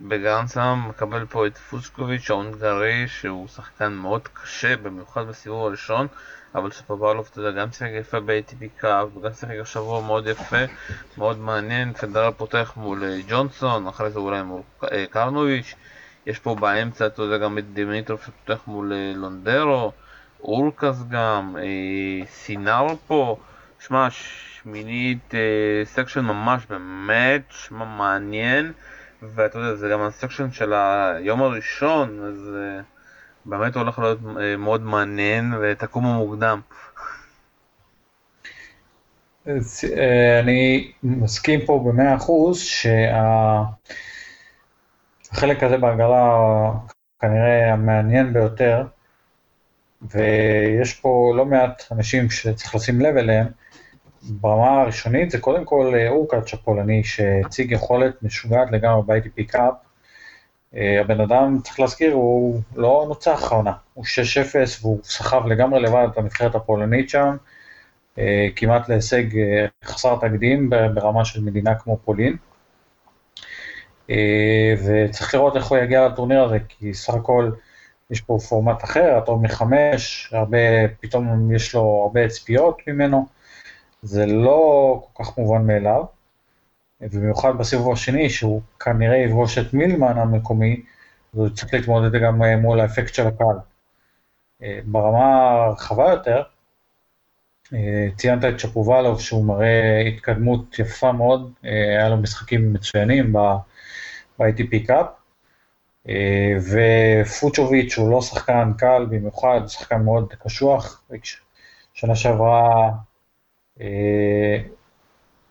בגרנסם, 0.00 0.84
מקבל 0.88 1.26
פה 1.26 1.46
את 1.46 1.58
פוסקוביץ' 1.58 2.30
ההונגרי, 2.30 3.08
שהוא 3.08 3.48
שחקן 3.48 3.92
מאוד 3.92 4.28
קשה, 4.32 4.76
במיוחד 4.76 5.26
בסיבוב 5.28 5.66
הראשון, 5.66 6.06
אבל 6.54 6.70
שפובלוב, 6.70 7.28
אתה 7.30 7.40
יודע, 7.40 7.60
גם 7.60 7.72
שיחק 7.72 7.90
יפה 8.00 8.20
ב-ATP 8.20 8.80
Cup, 8.80 9.16
וגם 9.16 9.32
שיחק 9.32 9.54
השבוע 9.62 10.02
מאוד 10.02 10.26
יפה, 10.26 10.64
מאוד 11.18 11.38
מעניין, 11.38 11.92
פדרר 11.92 12.32
פותח 12.32 12.72
מול 12.76 13.04
אה, 13.04 13.18
ג'ונסון, 13.28 13.86
אחרי 13.86 14.10
זה 14.10 14.18
אולי 14.18 14.42
מול 14.42 14.60
אה, 14.92 15.04
קראינוביץ', 15.10 15.74
יש 16.26 16.38
פה 16.38 16.54
באמצע, 16.54 17.06
אתה 17.06 17.22
יודע, 17.22 17.38
גם 17.38 17.58
את 17.58 17.74
דימיטרוב 17.74 18.22
שפותח 18.22 18.62
מול 18.66 18.92
אה, 18.92 19.12
לונדרו, 19.16 19.92
הורקץ' 20.40 21.02
גם, 21.10 21.56
סינר 22.26 22.86
פה, 23.06 23.36
שמע, 23.78 24.08
שמינית 24.10 25.34
section 25.84 26.20
ממש 26.20 26.62
באמת, 26.66 27.42
שמע, 27.50 27.84
מעניין, 27.84 28.72
ואתה 29.22 29.58
יודע, 29.58 29.74
זה 29.74 29.88
גם 29.88 30.00
ה 30.00 30.06
section 30.06 30.50
של 30.50 30.72
היום 30.72 31.42
הראשון, 31.42 32.24
אז... 32.24 32.50
באמת 33.46 33.76
הולך 33.76 33.98
להיות 33.98 34.18
אה, 34.40 34.56
מאוד 34.56 34.82
מעניין 34.82 35.54
ותקומו 35.60 36.14
מוקדם. 36.14 36.60
אה, 39.48 40.40
אני 40.40 40.92
מסכים 41.02 41.60
פה 41.66 41.84
במאה 41.86 42.16
אחוז 42.16 42.60
שהחלק 42.60 43.02
הזה 45.62 45.76
בהגרלה 45.78 46.32
כנראה 47.20 47.72
המעניין 47.72 48.32
ביותר, 48.32 48.86
ויש 50.02 50.94
פה 51.00 51.32
לא 51.36 51.46
מעט 51.46 51.82
אנשים 51.92 52.30
שצריך 52.30 52.74
לשים 52.74 53.00
לב 53.00 53.16
אליהם. 53.16 53.46
ברמה 54.30 54.80
הראשונית 54.82 55.30
זה 55.30 55.38
קודם 55.38 55.64
כל 55.64 55.92
אה, 55.96 56.08
אורקאץ' 56.08 56.54
הפולני 56.54 57.04
שהציג 57.04 57.72
יכולת 57.72 58.22
משוגעת 58.22 58.68
לגמרי 58.72 59.02
ב-ITP 59.06 59.44
קאפ, 59.46 59.74
אה, 60.76 61.00
הבן 61.00 61.20
אדם, 61.20 61.58
צריך 61.64 61.80
להזכיר, 61.80 62.12
הוא 62.12 62.60
לא 62.76 63.04
נוצח 63.08 63.52
העונה, 63.52 63.72
הוא 63.94 64.04
6-0 64.04 64.78
והוא 64.80 64.98
סחב 65.02 65.46
לגמרי 65.46 65.80
לבד 65.80 66.06
את 66.12 66.18
הנבחרת 66.18 66.54
הפולנית 66.54 67.10
שם, 67.10 67.36
אה, 68.18 68.48
כמעט 68.56 68.88
להישג 68.88 69.24
חסר 69.84 70.16
תקדים 70.20 70.70
ברמה 70.70 71.24
של 71.24 71.40
מדינה 71.42 71.74
כמו 71.74 71.98
פולין. 72.04 72.36
וצריך 74.84 75.34
לראות 75.34 75.56
איך 75.56 75.66
הוא 75.66 75.78
יגיע 75.78 76.08
לטורניר 76.08 76.42
הזה, 76.44 76.58
כי 76.68 76.94
סך 76.94 77.14
הכל 77.14 77.50
יש 78.10 78.20
פה 78.20 78.38
פורמט 78.48 78.84
אחר, 78.84 79.16
הטוב 79.16 79.42
מחמש, 79.42 80.30
הרבה, 80.32 80.58
פתאום 81.00 81.54
יש 81.54 81.74
לו 81.74 82.02
הרבה 82.04 82.28
צפיות 82.28 82.78
ממנו, 82.86 83.26
זה 84.04 84.26
לא 84.26 85.02
כל 85.12 85.24
כך 85.24 85.38
מובן 85.38 85.66
מאליו. 85.66 86.04
ובמיוחד 87.00 87.58
בסיבוב 87.58 87.92
השני, 87.92 88.30
שהוא 88.30 88.62
כנראה 88.80 89.16
יפגוש 89.16 89.58
את 89.58 89.74
מילמן 89.74 90.18
המקומי, 90.18 90.82
אז 91.34 91.38
הוא 91.38 91.48
צריך 91.48 91.74
להתמודד 91.74 92.20
גם 92.22 92.42
אה, 92.42 92.56
מול 92.56 92.80
האפקט 92.80 93.14
של 93.14 93.26
הקהל. 93.26 93.56
אה, 94.62 94.78
ברמה 94.84 95.50
הרחבה 95.50 96.10
יותר, 96.10 96.42
אה, 97.74 98.08
ציינת 98.16 98.44
את 98.44 98.60
שפובלוב 98.60 99.20
שהוא 99.20 99.44
מראה 99.44 100.00
התקדמות 100.00 100.78
יפה 100.78 101.12
מאוד, 101.12 101.52
היה 101.62 102.08
לו 102.08 102.16
משחקים 102.16 102.72
מצוינים 102.72 103.32
ב-ITP 103.32 104.86
קאפ, 104.86 105.06
ופוצ'וביץ' 106.70 107.98
הוא 107.98 108.10
לא 108.10 108.22
שחקן 108.22 108.72
קל 108.78 109.06
במיוחד, 109.10 109.60
שחקן 109.66 110.02
מאוד 110.02 110.32
קשוח, 110.44 111.02
שנה 111.94 112.16
שעברה 112.16 112.90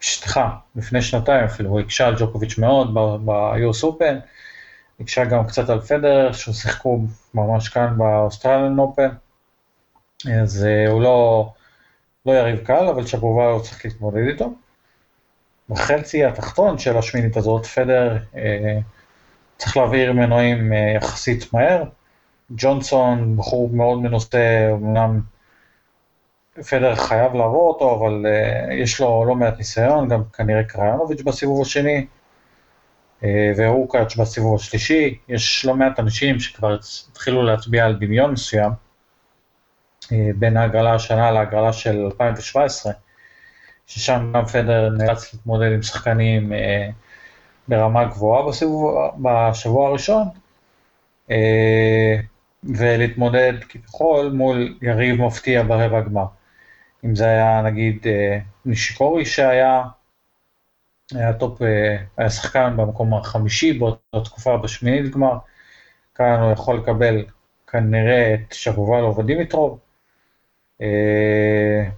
סליחה, 0.01 0.49
לפני 0.75 1.01
שנתיים 1.01 1.45
אפילו, 1.45 1.69
הוא 1.69 1.79
הקשה 1.79 2.07
על 2.07 2.15
ג'וקוביץ' 2.19 2.57
מאוד 2.57 2.93
ב-US 3.25 3.83
Open, 3.83 4.15
הקשה 4.99 5.25
גם 5.25 5.47
קצת 5.47 5.69
על 5.69 5.81
פדר, 5.81 6.31
ששיחקו 6.31 6.99
ממש 7.33 7.69
כאן 7.69 7.97
באוסטרליאן 7.97 8.79
אופן, 8.79 9.09
אז 10.43 10.67
uh, 10.67 10.91
הוא 10.91 11.01
לא, 11.01 11.49
לא 12.25 12.31
יריב 12.31 12.59
קל, 12.59 12.88
אבל 12.88 13.05
שבובה 13.05 13.45
הוא 13.45 13.62
צריך 13.62 13.86
להתמודד 13.86 14.27
איתו. 14.27 14.53
בחצי 15.69 16.25
התחתון 16.25 16.77
של 16.77 16.97
השמינית 16.97 17.38
הזאת, 17.38 17.65
פדר 17.65 18.17
uh, 18.33 18.38
צריך 19.57 19.77
להעביר 19.77 20.13
מנועים 20.13 20.71
uh, 20.71 20.75
יחסית 20.97 21.53
מהר. 21.53 21.83
ג'ונסון, 22.51 23.38
בחור 23.38 23.69
מאוד 23.69 23.99
מנוסה, 23.99 24.69
אמנם 24.71 25.21
פדר 26.61 26.95
חייב 26.95 27.33
לעבור 27.33 27.69
אותו, 27.69 27.95
אבל 27.95 28.25
uh, 28.25 28.73
יש 28.73 29.01
לו 29.01 29.25
לא 29.27 29.35
מעט 29.35 29.57
ניסיון, 29.57 30.09
גם 30.09 30.23
כנראה 30.33 30.63
קריינוביץ' 30.63 31.21
בסיבוב 31.21 31.61
השני, 31.61 32.05
uh, 33.21 33.25
ואורקאץ' 33.57 34.15
בסיבוב 34.15 34.55
השלישי, 34.55 35.17
יש 35.27 35.65
לא 35.65 35.75
מעט 35.75 35.99
אנשים 35.99 36.39
שכבר 36.39 36.77
התחילו 37.11 37.43
להצביע 37.43 37.85
על 37.85 37.95
דמיון 37.95 38.31
מסוים, 38.31 38.71
uh, 40.03 40.09
בין 40.35 40.57
ההגרלה 40.57 40.93
השנה 40.93 41.31
להגרלה 41.31 41.73
של 41.73 42.05
2017, 42.05 42.93
ששם 43.87 44.31
גם 44.35 44.45
פדר 44.45 44.89
נאלץ 44.89 45.33
להתמודד 45.33 45.71
עם 45.71 45.81
שחקנים 45.81 46.51
uh, 46.51 46.55
ברמה 47.67 48.05
גבוהה 48.05 48.47
בסיבוב, 48.47 49.11
בשבוע 49.21 49.87
הראשון, 49.87 50.27
uh, 51.29 51.33
ולהתמודד 52.63 53.53
כביכול 53.69 54.31
מול 54.33 54.77
יריב 54.81 55.21
מפתיע 55.21 55.63
ברבע 55.63 55.97
הגמר. 55.97 56.25
אם 57.05 57.15
זה 57.15 57.25
היה 57.25 57.61
נגיד 57.61 58.07
אה, 58.07 58.39
נישיקורי 58.65 59.25
שהיה, 59.25 59.83
היה 61.11 61.33
טופ, 61.33 61.61
אה, 61.61 61.97
היה 62.17 62.29
שחקן 62.29 62.77
במקום 62.77 63.13
החמישי 63.13 63.73
באותה 63.73 64.19
תקופה 64.23 64.57
בשמינית 64.57 65.11
גמר, 65.11 65.37
כאן 66.15 66.39
הוא 66.39 66.51
יכול 66.51 66.77
לקבל 66.77 67.25
כנראה 67.67 68.33
את 68.33 68.53
שפובלוב 68.53 69.15
ודימיטרוב, 69.15 69.79
אה, 70.81 71.89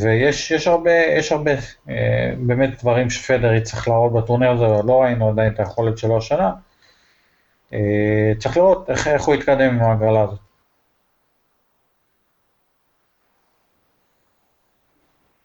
ויש 0.00 0.50
יש 0.50 0.66
הרבה, 0.66 0.92
יש 0.92 1.32
הרבה 1.32 1.50
באמת 2.38 2.80
דברים 2.82 3.10
שפדרר 3.10 3.52
יצטרך 3.54 3.88
להראות 3.88 4.12
בטורניר 4.12 4.50
הזה, 4.50 4.64
לא 4.86 5.02
ראינו 5.02 5.28
עדיין 5.28 5.52
את 5.52 5.58
היכולת 5.58 5.98
שלו 5.98 6.18
השנה, 6.18 6.52
צריך 8.38 8.56
לראות 8.56 8.90
איך, 8.90 9.08
איך 9.08 9.24
הוא 9.24 9.34
יתקדם 9.34 9.74
עם 9.74 9.82
ההגרלה 9.82 10.22
הזאת. 10.22 10.49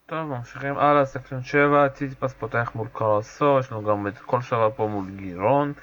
טוב, 0.08 0.28
ממשיכים 0.28 0.78
הלאה, 0.78 1.06
section 1.06 1.44
7, 1.44 1.90
ציטיפס 1.90 2.34
פותח 2.34 2.72
מול 2.76 2.88
קארוסו, 2.94 3.58
יש 3.60 3.72
לנו 3.72 3.84
גם 3.84 4.08
את 4.08 4.18
כל 4.18 4.42
שבוע 4.42 4.70
פה 4.76 4.88
מול 4.88 5.06
גירון, 5.16 5.74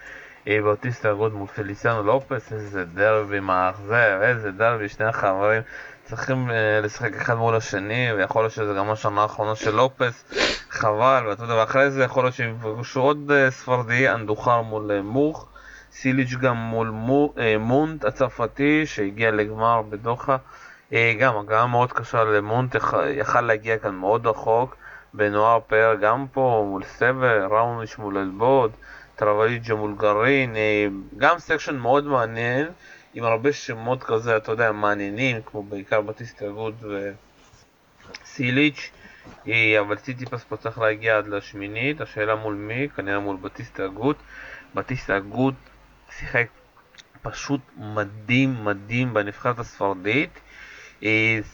אה, 0.49 0.59
באוטיסטה 0.63 1.11
אגוט 1.11 1.33
מול 1.35 1.47
פליסיאנו 1.47 2.03
לופס, 2.03 2.53
איזה 2.53 2.85
דרבי 2.85 3.41
מאכזב, 3.41 4.19
איזה 4.23 4.51
דרבי, 4.51 4.89
שני 4.89 5.07
החברים 5.07 5.63
צריכים 6.05 6.51
אה, 6.51 6.81
לשחק 6.83 7.17
אחד 7.17 7.35
מול 7.35 7.57
השני, 7.57 8.13
ויכול 8.13 8.43
להיות 8.43 8.53
שזה 8.53 8.75
גם 8.75 8.91
השנה 8.91 9.23
האחרונה 9.23 9.57
של 9.57 9.75
לופס, 9.75 10.25
חבל, 10.71 11.25
ואתה 11.29 11.43
יודע, 11.43 11.55
ואחרי 11.55 11.91
זה 11.91 12.05
יכול 12.05 12.25
להיות 12.25 12.35
שהם 12.35 12.57
יפגשו 12.57 13.01
עוד 13.01 13.31
אה, 13.31 13.51
ספרדי, 13.51 14.09
אנדוחר 14.11 14.63
מול 14.63 15.01
מו, 15.01 15.49
סיליץ' 15.93 16.35
גם 16.35 16.57
מול 16.57 16.89
מוטה 17.59 18.05
הצרפתי, 18.05 18.87
שהגיע 18.87 19.31
לגמר 19.31 19.83
בדוחה. 19.83 20.37
אה, 20.93 21.15
גם 21.19 21.37
הגעה 21.37 21.67
מאוד 21.67 21.93
קשה 21.93 22.25
למוטה, 22.25 22.77
יכל 23.11 23.41
להגיע 23.41 23.79
כאן 23.79 23.95
מאוד 23.95 24.27
רחוק, 24.27 24.77
בנואה 25.15 25.61
פר 25.67 25.95
גם 25.95 26.27
פה, 26.33 26.67
מול 26.69 26.85
סבר, 26.85 27.47
ראוניש 27.51 27.99
מול 27.99 28.19
אלבוט, 28.19 28.73
טרבאליה 29.17 29.75
מול 29.75 29.95
גארין, 29.97 30.57
אה, 30.57 30.87
גם 31.17 31.39
section 31.39 31.77
מאוד 31.77 32.05
מעניין, 32.05 32.69
עם 33.15 33.25
הרבה 33.25 33.53
שמות 33.53 34.03
כזה, 34.03 34.37
אתה 34.37 34.53
יודע, 34.53 34.73
מעניינים, 34.73 35.37
כמו 35.47 35.63
בעיקר 35.63 36.01
באוטיסטה 36.01 36.49
אגוט 36.49 36.85
וסיליץ', 38.25 38.91
אה, 39.49 39.81
אבל 39.81 39.97
ציטיפס 39.97 40.45
פה 40.45 40.57
צריך 40.57 40.79
להגיע 40.79 41.19
עד 41.19 41.27
לשמינית, 41.27 42.01
השאלה 42.01 42.35
מול 42.35 42.55
מי, 42.55 42.89
כנראה 42.97 43.19
מול 43.19 43.37
באוטיסטה 43.37 43.87
אגוט. 43.87 44.17
בטיסטה 44.75 45.19
גוד 45.21 45.55
שיחק 46.19 46.47
פשוט 47.23 47.61
מדהים 47.77 48.65
מדהים 48.65 49.15
בנבחרת 49.15 49.59
הספרדית. 49.59 50.41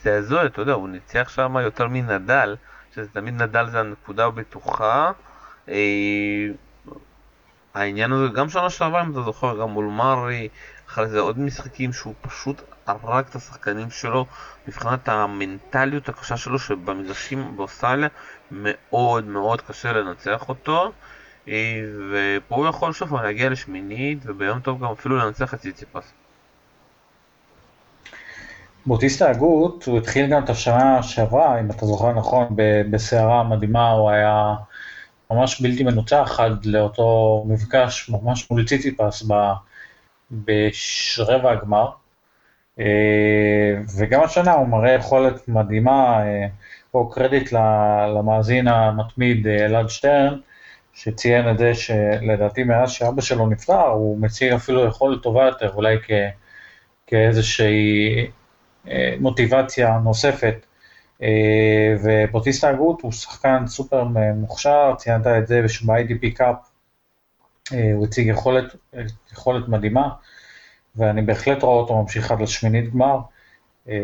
זה 0.02 0.16
הזוי, 0.18 0.46
אתה 0.46 0.62
יודע, 0.62 0.72
הוא 0.72 0.88
ניצח 0.88 1.28
שם 1.28 1.56
יותר 1.56 1.88
מנדל, 1.88 2.56
שזה 2.94 3.08
תמיד 3.12 3.42
נדל 3.42 3.70
זה 3.70 3.80
הנקודה 3.80 4.26
הבטוחה. 4.26 5.12
אה, 5.68 5.74
העניין 7.74 8.12
הזה, 8.12 8.28
גם 8.34 8.48
שנה 8.48 8.70
שעברה, 8.70 9.02
אם 9.02 9.12
אתה 9.12 9.22
זוכר, 9.22 9.60
גם 9.60 9.70
מול 9.70 9.84
מארי, 9.84 10.48
אחרי 10.88 11.08
זה 11.08 11.20
עוד 11.20 11.38
משחקים 11.38 11.92
שהוא 11.92 12.14
פשוט 12.20 12.62
הרג 12.86 13.24
את 13.30 13.34
השחקנים 13.34 13.90
שלו 13.90 14.26
מבחינת 14.68 15.08
המנטליות 15.08 16.08
הקשה 16.08 16.36
שלו 16.36 16.58
שבמגרשים 16.58 17.56
באוסטרליה 17.56 18.08
מאוד 18.50 19.24
מאוד 19.24 19.60
קשה 19.60 19.92
לנצח 19.92 20.48
אותו 20.48 20.92
אה, 21.48 21.82
ופה 22.10 22.56
הוא 22.56 22.66
יכול 22.66 22.92
שוב 22.92 23.14
להגיע 23.14 23.50
לשמינית 23.50 24.18
וביום 24.24 24.60
טוב 24.60 24.84
גם 24.84 24.90
אפילו 24.90 25.16
לנצח 25.16 25.54
את 25.54 25.60
ציציפס. 25.60 26.12
באוטיסטה 28.86 29.30
הגות, 29.30 29.84
הוא 29.84 29.98
התחיל 29.98 30.26
גם 30.26 30.44
את 30.44 30.50
השנה 30.50 31.02
שעברה, 31.02 31.60
אם 31.60 31.70
אתה 31.70 31.86
זוכר 31.86 32.12
נכון, 32.12 32.46
בסערה 32.90 33.44
מדהימה, 33.44 33.90
הוא 33.90 34.10
היה 34.10 34.54
ממש 35.30 35.60
בלתי 35.60 35.82
מנוצח 35.82 36.40
עד 36.42 36.66
לאותו 36.66 37.44
מפגש 37.48 38.10
ממש 38.10 38.50
מול 38.50 38.64
ציציפס 38.66 39.22
ברבע 40.30 41.52
הגמר. 41.52 41.90
אה, 42.80 43.74
וגם 43.98 44.22
השנה 44.22 44.52
הוא 44.52 44.68
מראה 44.68 44.92
יכולת 44.92 45.48
מדהימה, 45.48 46.22
אה, 46.26 46.46
פה 46.90 47.10
קרדיט 47.12 47.52
למאזין 48.14 48.68
המתמיד 48.68 49.46
אה, 49.46 49.66
אלעד 49.66 49.88
שטרן, 49.88 50.38
שציין 50.94 51.50
את 51.50 51.58
זה 51.58 51.74
שלדעתי 51.74 52.64
מאז 52.64 52.90
שאבא 52.90 53.20
שלו 53.20 53.46
נפטר, 53.46 53.86
הוא 53.86 54.18
מציג 54.20 54.52
אפילו 54.52 54.84
יכולת 54.84 55.22
טובה 55.22 55.46
יותר, 55.46 55.72
אולי 55.74 55.96
כאיזושהי 57.06 58.26
מוטיבציה 59.20 59.98
נוספת. 59.98 60.66
אה, 61.22 61.96
ופוטיסטה 62.02 62.68
הגות 62.68 63.00
הוא 63.02 63.12
שחקן 63.12 63.66
סופר 63.66 64.04
מוכשר, 64.34 64.94
ציינת 64.96 65.26
את 65.26 65.46
זה 65.46 65.62
ב-IDP 65.62 66.34
קאפ, 66.34 66.56
אה, 67.72 67.92
הוא 67.94 68.06
הציג 68.06 68.26
יכולת, 68.26 68.76
יכולת 69.32 69.68
מדהימה, 69.68 70.08
ואני 70.96 71.22
בהחלט 71.22 71.62
רואה 71.62 71.76
אותו 71.76 72.02
ממשיך 72.02 72.30
עד 72.30 72.40
לשמינית 72.40 72.92
גמר, 72.92 73.18
אה, 73.88 73.94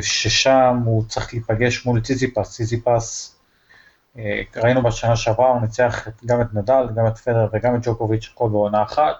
ששם 0.00 0.82
הוא 0.84 1.04
צריך 1.08 1.34
להיפגש 1.34 1.86
מול 1.86 2.00
ציציפס, 2.00 2.56
ציציפס, 2.56 3.34
ראינו 4.56 4.82
בשנה 4.82 5.16
שעברה, 5.16 5.48
הוא 5.48 5.60
ניצח 5.60 6.08
גם 6.26 6.40
את 6.40 6.54
נדל, 6.54 6.88
גם 6.96 7.06
את 7.06 7.18
פדרר 7.18 7.48
וגם 7.52 7.74
את 7.76 7.80
ג'וקוביץ', 7.82 8.30
הכל 8.34 8.48
בעונה 8.48 8.82
אחת, 8.82 9.14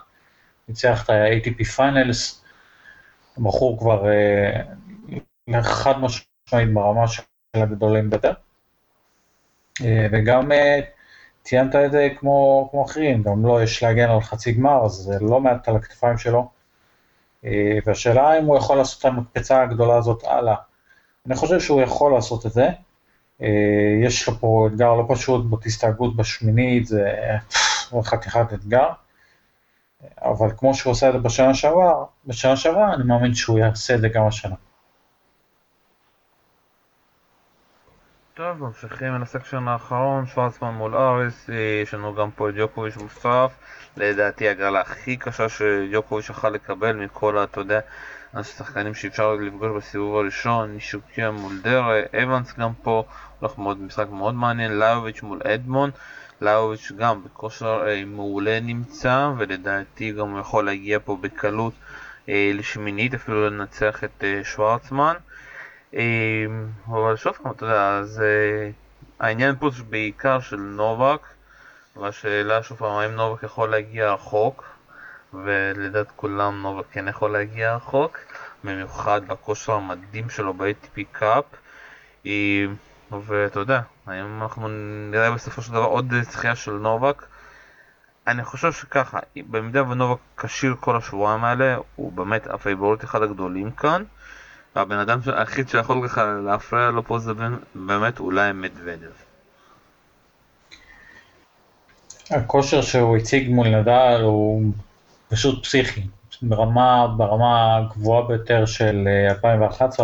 ניצח 0.68 1.04
את 1.04 1.10
ה-ATP 1.10 1.64
Finals, 1.64 2.42
הבחור 3.36 3.78
כבר 3.78 4.04
חד 5.62 5.98
משמעית 6.00 6.74
ברמה 6.74 7.08
של 7.08 7.22
הגדולים 7.54 8.10
ביותר. 8.10 8.32
אה, 9.84 10.06
וגם 10.12 10.52
אה, 10.52 10.80
ציינת 11.42 11.74
את 11.74 11.92
זה 11.92 12.08
כמו, 12.18 12.68
כמו 12.70 12.84
אחרים, 12.84 13.22
גם 13.22 13.42
לו 13.42 13.48
לא 13.48 13.62
יש 13.62 13.82
להגן 13.82 14.10
על 14.10 14.20
חצי 14.20 14.52
גמר, 14.52 14.84
אז 14.84 14.92
זה 14.92 15.18
לא 15.20 15.40
מעט 15.40 15.68
על 15.68 15.76
הכתפיים 15.76 16.18
שלו. 16.18 16.50
אה, 17.44 17.78
והשאלה 17.86 18.38
אם 18.38 18.44
הוא 18.44 18.56
יכול 18.56 18.76
לעשות 18.76 19.00
את 19.00 19.04
המקפצה 19.04 19.62
הגדולה 19.62 19.96
הזאת 19.96 20.24
הלאה. 20.24 20.54
אני 21.26 21.34
חושב 21.34 21.60
שהוא 21.60 21.82
יכול 21.82 22.12
לעשות 22.12 22.46
את 22.46 22.52
זה. 22.52 22.68
יש 24.02 24.28
לו 24.28 24.34
פה 24.34 24.68
אתגר 24.72 24.94
לא 24.94 25.04
פשוט 25.08 25.50
בתסתהגות 25.50 26.16
בשמינית, 26.16 26.86
זה 26.86 27.12
חתיכת 28.02 28.52
אתגר. 28.52 28.88
אבל 30.22 30.50
כמו 30.56 30.74
שהוא 30.74 30.90
עושה 30.90 31.08
את 31.08 31.12
זה 31.12 31.18
בשנה 31.18 31.54
שעברה, 31.54 32.04
בשנה 32.26 32.56
שעברה 32.56 32.94
אני 32.94 33.04
מאמין 33.04 33.34
שהוא 33.34 33.58
יעשה 33.58 33.94
את 33.94 34.00
זה 34.00 34.08
גם 34.08 34.26
השנה. 34.26 34.54
טוב, 38.38 38.62
ממשיכים 38.62 39.16
אל 39.16 39.22
הסקשן 39.22 39.68
האחרון, 39.68 40.26
שוורצמן 40.26 40.74
מול 40.74 40.96
אריס, 40.96 41.50
יש 41.82 41.94
לנו 41.94 42.14
גם 42.14 42.30
פה 42.30 42.48
את 42.48 42.54
ג'וקוביץ' 42.58 42.96
מוסף, 42.96 43.52
לדעתי 43.96 44.48
הגרלה 44.48 44.80
הכי 44.80 45.16
קשה 45.16 45.48
שג'וקוביץ' 45.48 46.30
יכל 46.30 46.48
לקבל 46.48 46.96
מכל, 46.96 47.44
אתה 47.44 47.60
יודע, 47.60 47.80
השחקנים 48.34 48.94
שאפשר 48.94 49.34
לפגוש 49.34 49.68
בסיבוב 49.76 50.16
הראשון, 50.16 50.72
נישוקיה 50.72 51.30
מול 51.30 51.52
דרה, 51.62 52.00
אבנס 52.22 52.58
גם 52.58 52.72
פה, 52.82 53.04
הולך 53.40 53.58
מאוד 53.58 53.80
משחק 53.80 54.06
מאוד 54.10 54.34
מעניין, 54.34 54.78
לאוביץ' 54.78 55.22
מול 55.22 55.40
אדמון, 55.44 55.90
לאוביץ' 56.40 56.92
גם 56.96 57.24
בכושר 57.24 57.84
אה, 57.86 58.02
מעולה 58.06 58.60
נמצא, 58.60 59.30
ולדעתי 59.38 60.12
גם 60.12 60.30
הוא 60.30 60.40
יכול 60.40 60.64
להגיע 60.64 60.98
פה 61.04 61.18
בקלות 61.20 61.72
אה, 62.28 62.50
לשמינית, 62.54 63.14
אפילו 63.14 63.50
לנצח 63.50 64.04
את 64.04 64.24
אה, 64.24 64.40
שוורצמן. 64.44 65.14
אבל 65.94 67.16
שוב 67.16 67.32
פעם, 67.32 67.52
אתה 67.52 67.64
יודע, 67.64 68.02
זה... 68.02 68.70
העניין 69.20 69.54
פה 69.58 69.70
זה 69.70 69.82
בעיקר 69.82 70.40
של 70.40 70.56
נובק, 70.56 71.20
והשאלה 71.96 72.62
שוב 72.62 72.78
פעם, 72.78 72.92
האם 72.92 73.10
נובק 73.10 73.42
יכול 73.42 73.70
להגיע 73.70 74.12
רחוק, 74.12 74.64
ולדעת 75.34 76.06
כולם 76.16 76.62
נובק 76.62 76.84
כן 76.92 77.08
יכול 77.08 77.32
להגיע 77.32 77.76
רחוק, 77.76 78.18
במיוחד 78.64 79.20
בכושר 79.26 79.72
המדהים 79.72 80.30
שלו 80.30 80.54
ב-ATP 80.54 81.00
Cup, 81.12 81.44
ואתה 83.10 83.60
יודע, 83.60 83.80
האם 84.06 84.42
אנחנו 84.42 84.68
נראה 85.10 85.30
בסופו 85.30 85.62
של 85.62 85.72
דבר 85.72 85.84
עוד 85.84 86.12
זכייה 86.22 86.56
של 86.56 86.72
נובק? 86.72 87.26
אני 88.26 88.44
חושב 88.44 88.72
שככה, 88.72 89.18
במידה 89.36 89.90
ונובק 89.90 90.18
כשיר 90.36 90.74
כל 90.80 90.96
השבועיים 90.96 91.44
האלה, 91.44 91.76
הוא 91.94 92.12
באמת 92.12 92.46
הפייבוריט 92.46 93.04
אחד 93.04 93.22
הגדולים 93.22 93.70
כאן. 93.70 94.04
והבן 94.76 94.98
אדם 94.98 95.18
היחיד 95.26 95.68
שיכול 95.68 96.08
ככה 96.08 96.24
להפריע 96.44 96.90
לו 96.90 97.04
פה 97.04 97.18
זה 97.18 97.32
באמת 97.74 98.20
אולי 98.20 98.52
מדוודב. 98.52 99.10
הכושר 102.30 102.82
שהוא 102.82 103.16
הציג 103.16 103.50
מול 103.50 103.68
נדל 103.68 104.20
הוא 104.22 104.62
פשוט 105.28 105.64
פסיכי, 105.64 106.02
ברמה, 106.42 107.06
ברמה 107.16 107.76
הגבוהה 107.76 108.28
ביותר 108.28 108.66
של 108.66 109.08
2011-2015, 109.42 110.00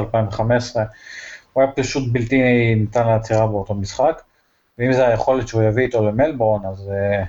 הוא 1.52 1.62
היה 1.62 1.72
פשוט 1.72 2.12
בלתי 2.12 2.40
ניתן 2.74 3.06
לעצירה 3.06 3.46
באותו 3.46 3.74
משחק, 3.74 4.22
ואם 4.78 4.92
זה 4.92 5.08
היכולת 5.08 5.48
שהוא 5.48 5.62
יביא 5.62 5.84
איתו 5.84 6.08
למלבורן, 6.08 6.66
אז, 6.66 6.90
אה, 6.92 7.24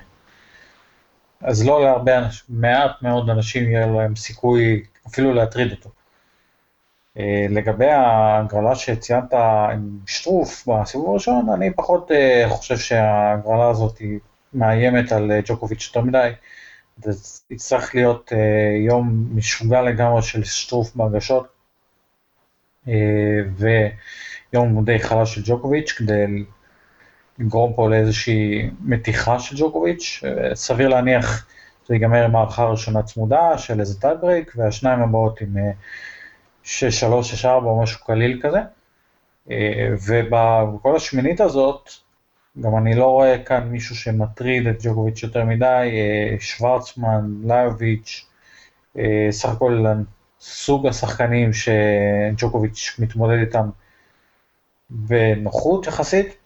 אז 1.40 1.66
לא 1.66 1.84
להרבה 1.84 2.18
אנשים, 2.18 2.44
מעט 2.48 3.02
מאוד 3.02 3.30
אנשים 3.30 3.70
יהיה 3.70 3.86
להם 3.86 4.16
סיכוי 4.16 4.82
אפילו 5.08 5.32
להטריד 5.34 5.70
אותו. 5.72 5.90
אה, 7.18 7.46
לגבי 7.50 7.90
ההגרלה 7.90 8.74
שציינת 8.74 9.34
עם 9.72 9.98
שטרוף 10.06 10.68
בסיבוב 10.68 11.10
הראשון, 11.10 11.48
אני 11.54 11.70
פחות 11.72 12.10
אה, 12.12 12.44
חושב 12.48 12.76
שההגרלה 12.76 13.68
הזאת 13.68 14.02
מאיימת 14.54 15.12
על 15.12 15.32
אה, 15.32 15.40
ג'וקוביץ' 15.44 15.86
יותר 15.86 16.00
מדי. 16.00 16.30
זה 17.02 17.12
יצטרך 17.50 17.94
להיות 17.94 18.32
יום 18.86 19.28
משוגע 19.34 19.82
לגמרי 19.82 20.22
של 20.22 20.44
שטרוף 20.44 20.96
בהגשות, 20.96 21.46
ויום 23.56 24.84
די 24.84 24.98
חלש 24.98 25.34
של 25.34 25.42
ג'וקוביץ' 25.44 25.92
כדי 25.92 26.44
לגרום 27.38 27.72
פה 27.76 27.88
לאיזושהי 27.90 28.70
מתיחה 28.80 29.38
של 29.38 29.56
ג'וקוביץ'. 29.58 30.22
סביר 30.54 30.88
להניח 30.88 31.46
שזה 31.84 31.94
ייגמר 31.94 32.24
עם 32.24 32.36
מערכה 32.36 32.64
ראשונה 32.64 33.02
צמודה 33.02 33.58
של 33.58 33.80
איזה 33.80 34.00
טייברייק, 34.00 34.52
והשניים 34.56 35.02
הבאות 35.02 35.40
עם... 35.40 35.56
6-3, 36.66 36.68
6-4 37.42 37.46
או 37.46 37.82
משהו 37.82 38.04
קליל 38.04 38.40
כזה. 38.42 38.58
ובכל 40.06 40.96
השמינית 40.96 41.40
הזאת, 41.40 41.90
גם 42.60 42.76
אני 42.76 42.94
לא 42.94 43.06
רואה 43.06 43.38
כאן 43.38 43.68
מישהו 43.68 43.96
שמטריד 43.96 44.66
את 44.66 44.76
ג'וקוביץ' 44.82 45.22
יותר 45.22 45.44
מדי, 45.44 45.90
שוורצמן, 46.40 47.30
לאיוביץ', 47.44 48.26
סך 49.30 49.48
הכל 49.48 49.84
סוג 50.40 50.86
השחקנים 50.86 51.50
שג'וקוביץ' 51.52 52.96
מתמודד 52.98 53.38
איתם 53.38 53.68
בנוחות 54.90 55.86
יחסית. 55.86 56.36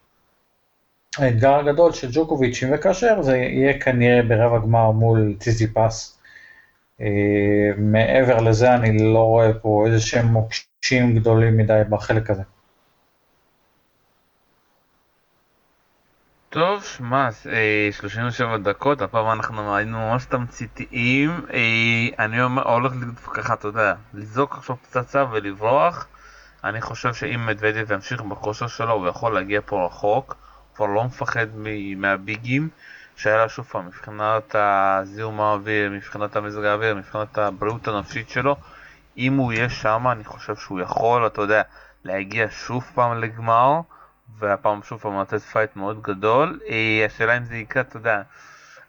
האתגר 1.17 1.55
הגדול 1.55 1.91
של 1.91 2.07
ג'וקוביץ', 2.11 2.63
אם 2.63 2.69
וכאשר, 2.73 3.21
זה 3.21 3.37
יהיה 3.37 3.79
כנראה 3.79 4.23
ברבע 4.23 4.59
גמר 4.59 4.91
מול 4.91 5.35
ציזיפס. 5.39 6.20
אה, 7.01 7.71
מעבר 7.77 8.37
לזה 8.41 8.73
אני 8.75 9.13
לא 9.13 9.19
רואה 9.19 9.53
פה 9.53 9.83
איזה 9.87 9.99
שהם 9.99 10.25
מוקשים 10.25 11.15
גדולים 11.15 11.57
מדי 11.57 11.81
בחלק 11.89 12.29
הזה. 12.29 12.43
טוב, 16.49 16.83
שמע, 16.83 17.29
37 17.91 18.51
אה, 18.51 18.57
דקות, 18.57 19.01
הפעם 19.01 19.31
אנחנו 19.31 19.75
היינו 19.75 19.97
ממש 19.99 20.25
תמציתיים. 20.25 21.29
אה, 21.53 22.25
אני 22.25 22.39
הולך 22.65 22.93
ככה, 23.33 23.53
אתה 23.53 23.67
יודע, 23.67 23.93
לזעוק 24.13 24.55
עכשיו 24.55 24.75
פצצה 24.75 25.25
ולברוח. 25.31 26.07
אני 26.63 26.81
חושב 26.81 27.13
שאם 27.13 27.45
מדוודב 27.45 27.91
ימשיך 27.91 28.21
בכושר 28.21 28.67
שלו, 28.67 28.91
הוא 28.91 29.07
יכול 29.07 29.33
להגיע 29.33 29.61
פה 29.65 29.85
רחוק. 29.85 30.35
כבר 30.75 30.85
לא 30.85 31.03
מפחד 31.03 31.47
מהביגים. 31.97 32.69
השאלה 33.21 33.49
שוב 33.49 33.65
פעם, 33.65 33.87
מבחינת 33.87 34.55
הזיהום 34.55 35.41
האוויר, 35.41 35.91
מבחינת 35.91 36.35
המזג 36.35 36.63
האוויר, 36.63 36.95
מבחינת 36.95 37.37
הבריאות 37.37 37.87
הנפשית 37.87 38.29
שלו. 38.29 38.55
אם 39.17 39.35
הוא 39.35 39.53
יהיה 39.53 39.69
שם, 39.69 40.07
אני 40.11 40.23
חושב 40.23 40.55
שהוא 40.55 40.79
יכול, 40.79 41.27
אתה 41.27 41.41
יודע, 41.41 41.61
להגיע 42.03 42.47
שוב 42.49 42.91
פעם 42.95 43.21
לגמר. 43.21 43.81
והפעם 44.39 44.83
שוב 44.83 44.99
פעם 44.99 45.21
לתת 45.21 45.41
פייט 45.41 45.75
מאוד 45.75 46.01
גדול. 46.01 46.59
אה, 46.69 47.05
השאלה 47.05 47.37
אם 47.37 47.43
זה 47.43 47.55
יקרה, 47.55 47.83
אתה 47.83 47.97
יודע, 47.97 48.21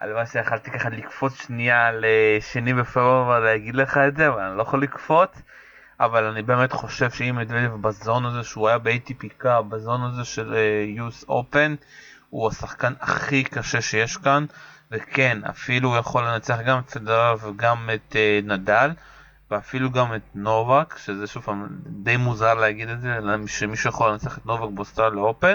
הלוואי 0.01 0.27
שיכלתי 0.27 0.71
ככה 0.71 0.89
לקפוץ 0.89 1.43
שנייה 1.43 1.91
לשני 1.93 2.75
בפברואר 2.75 3.27
ולהגיד 3.27 3.75
לך 3.75 3.99
את 4.09 4.17
זה, 4.17 4.29
אבל 4.29 4.41
אני 4.41 4.57
לא 4.57 4.63
יכול 4.63 4.83
לקפוץ. 4.83 5.43
אבל 6.01 6.25
אני 6.25 6.43
באמת 6.43 6.73
חושב 6.73 7.11
שאם 7.11 7.37
מדוודב 7.37 7.75
בזון 7.81 8.27
הזה 8.27 8.43
שהוא 8.43 8.69
היה 8.69 8.79
ב-ATP 8.79 9.27
קאפ, 9.39 9.65
בזון 9.65 10.03
הזה 10.03 10.25
של 10.25 10.55
uh, 10.99 11.25
אופן, 11.29 11.75
הוא 12.33 12.49
השחקן 12.49 12.93
הכי 13.01 13.45
קשה 13.45 13.81
שיש 13.81 14.17
כאן, 14.17 14.45
וכן, 14.91 15.39
אפילו 15.51 15.89
הוא 15.89 15.97
יכול 15.97 16.25
לנצח 16.25 16.59
גם 16.67 16.79
את 16.79 16.91
פדרר 16.91 17.37
וגם 17.43 17.91
את 17.95 18.17
uh, 18.17 18.47
נדל. 18.47 18.91
ואפילו 19.53 19.91
גם 19.91 20.15
את 20.15 20.23
נובק, 20.35 20.99
שזה 20.99 21.27
שוב 21.27 21.43
פעם 21.43 21.67
די 21.87 22.17
מוזר 22.17 22.55
להגיד 22.55 22.89
את 22.89 23.01
זה, 23.01 23.19
שמישהו 23.47 23.91
יכול 23.91 24.11
לנצח 24.11 24.39
את 24.39 24.47
נובק 24.47 24.75
באוסטרליה 24.75 25.23
אופן, 25.23 25.55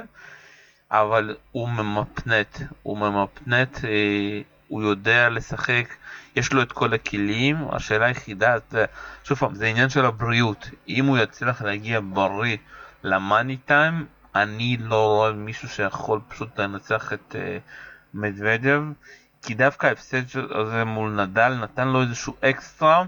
אבל 0.91 1.36
הוא 1.51 1.69
ממפנט, 1.69 2.57
הוא 2.84 2.97
ממפנט, 2.97 3.86
אה, 3.86 4.41
הוא 4.67 4.84
יודע 4.84 5.30
לשחק, 5.30 5.86
יש 6.36 6.53
לו 6.53 6.61
את 6.61 6.71
כל 6.71 6.93
הכלים, 6.93 7.57
השאלה 7.71 8.05
היחידה, 8.05 8.55
שוב 9.23 9.38
פעם, 9.38 9.55
זה 9.55 9.67
עניין 9.67 9.89
של 9.89 10.05
הבריאות, 10.05 10.69
אם 10.88 11.05
הוא 11.05 11.17
יצליח 11.17 11.61
להגיע 11.61 11.99
בריא 12.03 12.57
למאני 13.03 13.57
טיים, 13.57 14.05
אני 14.41 14.77
לא 14.79 15.05
רואה 15.05 15.31
מישהו 15.31 15.69
שיכול 15.69 16.19
פשוט 16.27 16.59
לנצח 16.59 17.13
את 17.13 17.35
אה, 17.35 17.57
מדוודב, 18.13 18.81
כי 19.41 19.53
דווקא 19.53 19.88
ההפסד 19.88 20.21
הזה 20.51 20.83
מול 20.83 21.21
נדל 21.21 21.53
נתן 21.53 21.88
לו 21.88 22.01
איזשהו 22.01 22.33
אקסטרה, 22.41 23.03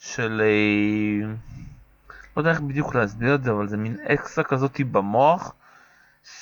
של... 0.00 0.42
אה, 0.44 1.26
לא 2.36 2.40
יודע 2.40 2.50
איך 2.50 2.60
בדיוק 2.60 2.94
להסביר 2.94 3.34
את 3.34 3.44
זה, 3.44 3.50
אבל 3.50 3.68
זה 3.68 3.76
מין 3.76 3.96
אקסטרה 4.08 4.44
כזאתי 4.44 4.84
במוח, 4.84 5.52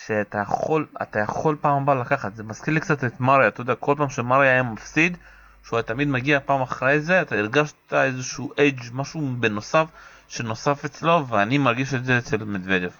שאתה 0.07 0.38
יכול, 0.38 0.86
אתה 1.03 1.18
יכול 1.18 1.57
פעם 1.61 1.82
הבאה 1.82 1.94
לקחת. 1.94 2.36
זה 2.36 2.42
מזכיר 2.42 2.74
לי 2.74 2.80
קצת 2.80 3.05
את 3.05 3.20
מריה, 3.20 3.48
אתה 3.48 3.61
יודע, 3.61 3.74
כל 3.74 3.94
פעם 3.98 4.09
שמריה 4.09 4.53
היה 4.53 4.62
מפסיד, 4.62 5.16
שהוא 5.64 5.76
היה 5.76 5.82
תמיד 5.82 6.09
מגיע 6.09 6.40
פעם 6.40 6.62
אחרי 6.62 7.00
זה, 7.00 7.22
אתה 7.22 7.36
הרגשת 7.36 7.92
איזשהו 7.92 8.53
אייג', 8.59 8.80
משהו 8.92 9.20
בנוסף, 9.40 9.86
שנוסף 10.28 10.84
אצלו, 10.84 11.26
ואני 11.28 11.59
מרגיש 11.59 11.94
את 11.94 12.05
זה 12.05 12.18
אצל 12.18 12.44
מדוודב. 12.44 12.90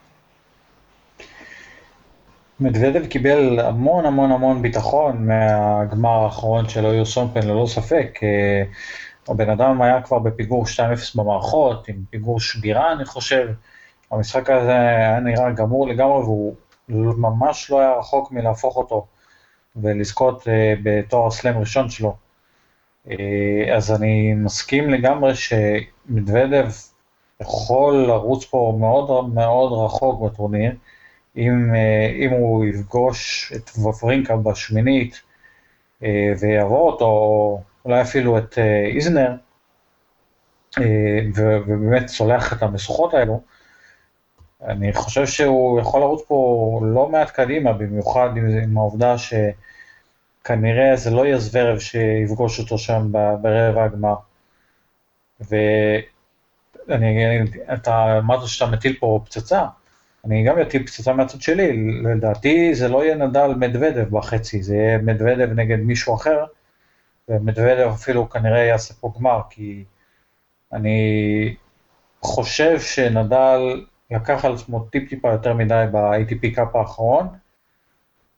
מדוודב 2.62 3.06
קיבל 3.06 3.60
המון 3.60 4.06
המון 4.06 4.32
המון 4.32 4.62
ביטחון 4.62 5.26
מהגמר 5.26 6.24
האחרון 6.24 6.68
של 6.68 6.86
אויו 6.86 7.06
סומפן 7.06 7.42
ללא 7.42 7.66
ספק. 7.66 8.18
אה, 8.22 8.62
הבן 9.28 9.50
אדם 9.50 9.82
היה 9.82 10.02
כבר 10.02 10.18
בפיגור 10.18 10.64
2-0 10.64 10.68
במערכות, 11.14 11.88
עם 11.88 12.04
פיגור 12.10 12.40
שבירה 12.40 12.92
אני 12.92 13.04
חושב, 13.04 13.48
המשחק 14.10 14.50
הזה 14.50 14.72
היה 14.72 15.20
נראה 15.20 15.50
גמור 15.50 15.88
לגמרי 15.88 16.18
והוא 16.22 16.54
ממש 17.16 17.70
לא 17.70 17.80
היה 17.80 17.92
רחוק 17.98 18.32
מלהפוך 18.32 18.76
אותו 18.76 19.06
ולזכות 19.76 20.42
uh, 20.42 20.46
בתואר 20.82 21.30
סלאם 21.30 21.58
ראשון 21.58 21.90
שלו. 21.90 22.14
Uh, 23.08 23.12
אז 23.76 23.92
אני 23.92 24.34
מסכים 24.34 24.90
לגמרי 24.90 25.32
שמדוודב 25.34 26.66
יכול 27.40 27.94
לרוץ 27.94 28.44
פה 28.44 28.76
מאוד 28.80 29.34
מאוד 29.34 29.84
רחוק 29.84 30.22
בטורניר, 30.22 30.72
אם, 31.37 31.70
uh, 31.72 31.76
אם 32.14 32.30
הוא 32.30 32.64
יפגוש 32.64 33.53
את 33.57 33.70
וברינקה 33.78 34.37
בשמינית 34.37 35.22
uh, 36.01 36.05
ויעבור 36.41 36.91
אותו 36.91 37.62
אולי 37.85 38.03
אפילו 38.03 38.39
את 38.39 38.59
אה, 38.59 38.87
איזנר, 38.95 39.35
אה, 40.78 41.18
ובאמת 41.35 42.07
צולח 42.07 42.53
את 42.53 42.62
המשוכות 42.62 43.14
האלו, 43.14 43.41
אני 44.62 44.93
חושב 44.93 45.26
שהוא 45.26 45.80
יכול 45.80 46.01
לרוץ 46.01 46.22
פה 46.26 46.80
לא 46.85 47.09
מעט 47.09 47.30
קדימה, 47.30 47.72
במיוחד 47.72 48.28
עם, 48.37 48.78
העובדה 48.78 49.14
שכנראה 49.18 50.97
זה 50.97 51.11
לא 51.11 51.26
יהיה 51.26 51.39
זוורב 51.39 51.78
שיפגוש 51.78 52.59
אותו 52.61 52.78
שם 52.78 53.12
ברבע 53.43 53.85
הגמר. 53.85 54.14
ואני, 55.41 57.39
אתה 57.72 58.18
אמרת 58.18 58.49
שאתה 58.49 58.70
מטיל 58.70 58.97
פה 59.01 59.20
פצצה, 59.24 59.64
אני 60.24 60.44
גם 60.44 60.60
אטיל 60.60 60.86
פצצה 60.86 61.12
מהצד 61.12 61.40
שלי, 61.40 61.92
לדעתי 62.02 62.74
זה 62.74 62.88
לא 62.88 63.04
יהיה 63.04 63.14
נדל 63.14 63.54
מדוודב 63.56 64.08
בחצי, 64.10 64.62
זה 64.62 64.76
יהיה 64.76 64.98
מדוודב 64.98 65.48
נגד 65.52 65.78
מישהו 65.78 66.14
אחר, 66.14 66.44
ומדוודב 67.28 67.90
אפילו 67.94 68.30
כנראה 68.30 68.58
יעשה 68.58 68.94
פה 68.94 69.12
גמר, 69.18 69.40
כי 69.50 69.84
אני 70.72 71.54
חושב 72.22 72.80
שנדל 72.80 73.84
לקח 74.10 74.44
על 74.44 74.54
עצמו 74.54 74.80
טיפ-טיפה 74.80 75.32
יותר 75.32 75.54
מדי 75.54 75.84
ב-ATP 75.92 76.54
קאפ 76.54 76.76
האחרון, 76.76 77.28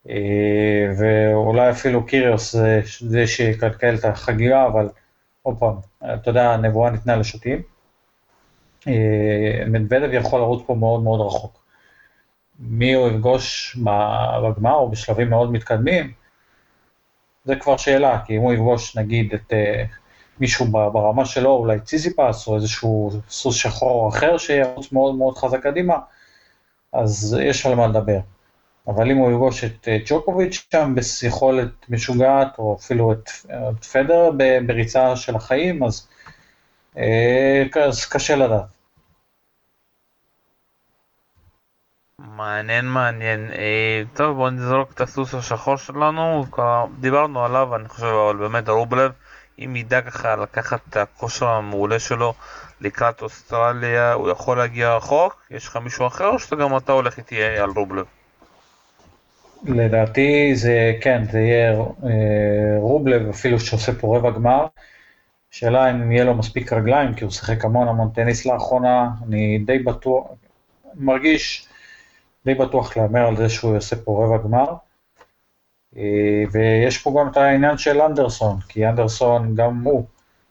אה, 0.08 0.86
ואולי 0.98 1.70
אפילו 1.70 2.06
קיריוס 2.06 2.52
זה, 2.52 2.80
זה 3.00 3.26
שיקלקל 3.26 3.94
את 3.94 4.04
החגיגה, 4.04 4.66
אבל 4.66 4.88
עוד 5.42 5.58
פעם, 5.58 5.74
אתה 6.14 6.30
יודע, 6.30 6.50
הנבואה 6.50 6.90
ניתנה 6.90 7.16
לשוטים. 7.16 7.62
אה, 8.88 9.64
מדוודב 9.66 10.08
יכול 10.12 10.40
לרוץ 10.40 10.62
פה 10.66 10.74
מאוד 10.74 11.02
מאוד 11.02 11.20
רחוק. 11.26 11.63
מי 12.58 12.92
הוא 12.92 13.08
יפגוש 13.08 13.76
בגמר 14.42 14.74
או 14.74 14.90
בשלבים 14.90 15.30
מאוד 15.30 15.52
מתקדמים, 15.52 16.12
זה 17.44 17.56
כבר 17.56 17.76
שאלה, 17.76 18.20
כי 18.26 18.36
אם 18.36 18.40
הוא 18.40 18.52
יפגוש 18.52 18.96
נגיד 18.96 19.34
את 19.34 19.52
uh, 19.52 19.94
מישהו 20.40 20.66
ברמה 20.66 21.24
שלו, 21.24 21.50
אולי 21.50 21.80
ציזיפס 21.80 22.46
או 22.46 22.56
איזשהו 22.56 23.10
סוס 23.28 23.56
שחור 23.56 24.08
אחר 24.08 24.38
שירוץ 24.38 24.92
מאוד 24.92 25.14
מאוד 25.14 25.38
חזק 25.38 25.62
קדימה, 25.62 25.94
אז 26.92 27.36
יש 27.42 27.66
על 27.66 27.74
מה 27.74 27.86
לדבר. 27.86 28.18
אבל 28.88 29.10
אם 29.10 29.16
הוא 29.16 29.30
יפגוש 29.30 29.64
את 29.64 29.88
uh, 29.88 30.08
ג'וקוביץ' 30.10 30.66
שם 30.72 30.94
ביכולת 31.22 31.70
משוגעת, 31.88 32.58
או 32.58 32.76
אפילו 32.80 33.12
את, 33.12 33.30
את 33.46 33.84
פדר 33.84 34.30
בריצה 34.66 35.16
של 35.16 35.36
החיים, 35.36 35.82
אז, 35.82 36.08
uh, 36.94 36.98
אז 37.80 38.04
קשה 38.04 38.36
לדעת. 38.36 38.74
מעניין 42.28 42.84
מעניין. 42.84 43.50
אה, 43.52 44.02
טוב 44.14 44.36
בוא 44.36 44.50
נזרוק 44.50 44.92
את 44.92 45.00
הסוס 45.00 45.34
השחור 45.34 45.76
שלנו, 45.76 46.44
דיברנו 47.00 47.44
עליו 47.44 47.76
אני 47.76 47.88
חושב 47.88 48.06
אבל 48.06 48.36
באמת 48.36 48.68
רובלב 48.68 49.12
אם 49.58 49.76
ידע 49.76 50.00
ככה 50.00 50.36
לקחת 50.36 50.80
את 50.90 50.96
הכושר 50.96 51.46
המעולה 51.46 51.98
שלו 51.98 52.34
לקראת 52.80 53.22
אוסטרליה 53.22 54.12
הוא 54.12 54.30
יכול 54.30 54.56
להגיע 54.56 54.96
רחוק? 54.96 55.42
יש 55.50 55.68
לך 55.68 55.76
מישהו 55.76 56.06
אחר 56.06 56.26
או 56.26 56.38
שגם 56.38 56.76
אתה 56.76 56.92
הולך 56.92 57.18
איתי 57.18 57.42
על 57.42 57.70
רובלב? 57.70 58.04
לדעתי 59.64 60.56
זה 60.56 60.92
כן, 61.00 61.24
זה 61.32 61.38
יהיה 61.38 61.72
אה, 61.72 62.76
רובלב 62.78 63.28
אפילו 63.28 63.60
שעושה 63.60 63.92
פה 63.92 64.16
רבע 64.16 64.30
גמר. 64.30 64.66
שאלה 65.50 65.90
אם 65.90 66.12
יהיה 66.12 66.24
לו 66.24 66.34
מספיק 66.34 66.72
רגליים, 66.72 67.14
כי 67.14 67.24
הוא 67.24 67.32
שיחק 67.32 67.64
המון 67.64 67.88
המון 67.88 68.10
טניס 68.14 68.46
לאחרונה, 68.46 69.08
אני 69.28 69.58
די 69.66 69.78
בטוח, 69.78 70.26
מרגיש 70.94 71.68
די 72.44 72.54
בטוח 72.54 72.96
להמר 72.96 73.26
על 73.26 73.36
זה 73.36 73.48
שהוא 73.48 73.74
יעשה 73.74 73.96
פה 73.96 74.24
רבע 74.24 74.44
גמר. 74.44 74.74
אה, 75.96 76.44
ויש 76.52 76.98
פה 76.98 77.14
גם 77.20 77.28
את 77.28 77.36
העניין 77.36 77.78
של 77.78 78.00
אנדרסון, 78.00 78.60
כי 78.68 78.86
אנדרסון 78.86 79.54
גם 79.54 79.82
הוא 79.84 80.04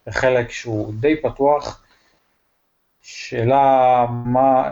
בחלק 0.08 0.52
שהוא 0.52 0.94
די 1.00 1.22
פתוח. 1.22 1.84
שאלה 3.02 4.06
מה, 4.10 4.72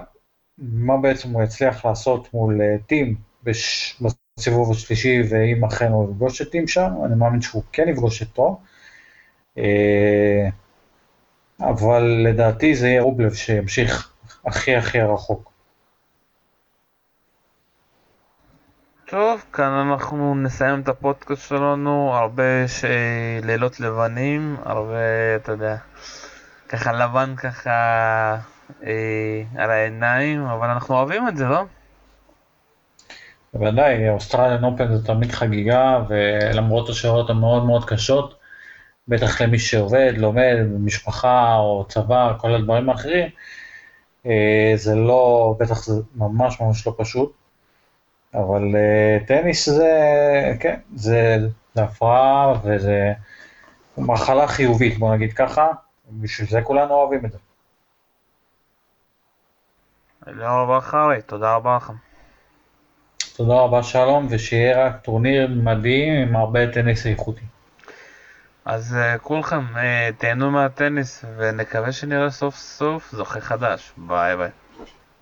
מה 0.57 0.97
בעצם 0.97 1.29
הוא 1.29 1.43
יצליח 1.43 1.85
לעשות 1.85 2.33
מול 2.33 2.61
אה, 2.61 2.75
טים. 2.87 3.15
בסיבוב 3.43 4.71
השלישי, 4.71 5.21
ואם 5.29 5.65
אכן 5.65 5.91
הוא 5.91 6.11
יפגוש 6.11 6.41
את 6.41 6.51
טים 6.51 6.67
שם, 6.67 6.91
אני 7.05 7.15
מאמין 7.15 7.41
שהוא 7.41 7.63
כן 7.71 7.89
יפגוש 7.89 8.21
אותו. 8.21 8.59
אה, 9.57 10.49
אבל 11.59 12.03
לדעתי 12.03 12.75
זה 12.75 12.87
יהיה 12.87 13.01
רובלב 13.01 13.33
שימשיך 13.33 14.13
הכי 14.45 14.75
הכי 14.75 15.01
רחוק. 15.01 15.50
טוב, 19.11 19.43
כאן 19.53 19.71
אנחנו 19.71 20.35
נסיים 20.35 20.81
את 20.81 20.87
הפודקאסט 20.87 21.49
שלנו, 21.49 22.13
הרבה 22.13 22.67
ש... 22.67 22.85
לילות 23.43 23.79
לבנים, 23.79 24.55
הרבה, 24.63 25.35
אתה 25.35 25.51
יודע, 25.51 25.75
ככה 26.69 26.91
לבן 26.91 27.35
ככה 27.35 27.71
אה, 28.83 29.43
על 29.57 29.71
העיניים, 29.71 30.45
אבל 30.45 30.69
אנחנו 30.69 30.95
אוהבים 30.95 31.27
את 31.27 31.37
זה, 31.37 31.45
לא? 31.45 31.63
בוודאי, 33.53 34.09
אוסטרליאן 34.09 34.63
אופן 34.63 34.97
זה 34.97 35.05
תמיד 35.05 35.31
חגיגה, 35.31 36.03
ולמרות 36.09 36.89
השעות 36.89 37.29
המאוד 37.29 37.65
מאוד 37.65 37.85
קשות, 37.85 38.39
בטח 39.07 39.41
למי 39.41 39.59
שעובד, 39.59 40.13
לומד, 40.17 40.55
משפחה 40.79 41.55
או 41.55 41.85
צבא, 41.89 42.33
כל 42.37 42.55
הדברים 42.55 42.89
האחרים, 42.89 43.29
אה, 44.25 44.73
זה 44.75 44.95
לא, 44.95 45.55
בטח 45.59 45.83
זה 45.83 46.01
ממש 46.15 46.61
ממש 46.61 46.87
לא 46.87 46.95
פשוט. 46.97 47.40
אבל 48.33 48.61
uh, 48.61 49.27
טניס 49.27 49.69
זה, 49.69 49.91
כן, 50.59 50.79
זה, 50.95 51.37
זה 51.73 51.83
הפרעה 51.83 52.53
וזה 52.63 53.13
מחלה 53.97 54.47
חיובית, 54.47 54.99
בוא 54.99 55.15
נגיד 55.15 55.33
ככה, 55.33 55.67
בשביל 56.11 56.49
זה 56.49 56.61
כולנו 56.61 56.93
אוהבים 56.93 57.25
את 57.25 57.31
זה. 57.31 57.37
תודה 60.25 60.49
רבה 60.49 60.81
חרי, 60.81 61.21
תודה 61.25 61.55
רבה 61.55 61.75
לכם. 61.75 61.93
תודה 63.35 63.53
רבה 63.53 63.83
שלום, 63.83 64.27
ושיהיה 64.29 64.85
רק 64.85 65.01
טורניר 65.03 65.47
מדהים 65.47 66.27
עם 66.27 66.35
הרבה 66.35 66.71
טניס 66.71 67.05
איכותי. 67.05 67.45
אז 68.65 68.97
אה, 68.97 69.19
כולכם 69.19 69.61
אה, 69.75 69.79
תהנו 70.17 70.51
מהטניס 70.51 71.25
ונקווה 71.37 71.91
שנראה 71.91 72.29
סוף 72.29 72.55
סוף 72.55 73.11
זוכה 73.11 73.41
חדש. 73.41 73.91
ביי 73.97 74.37
ביי. 74.37 74.49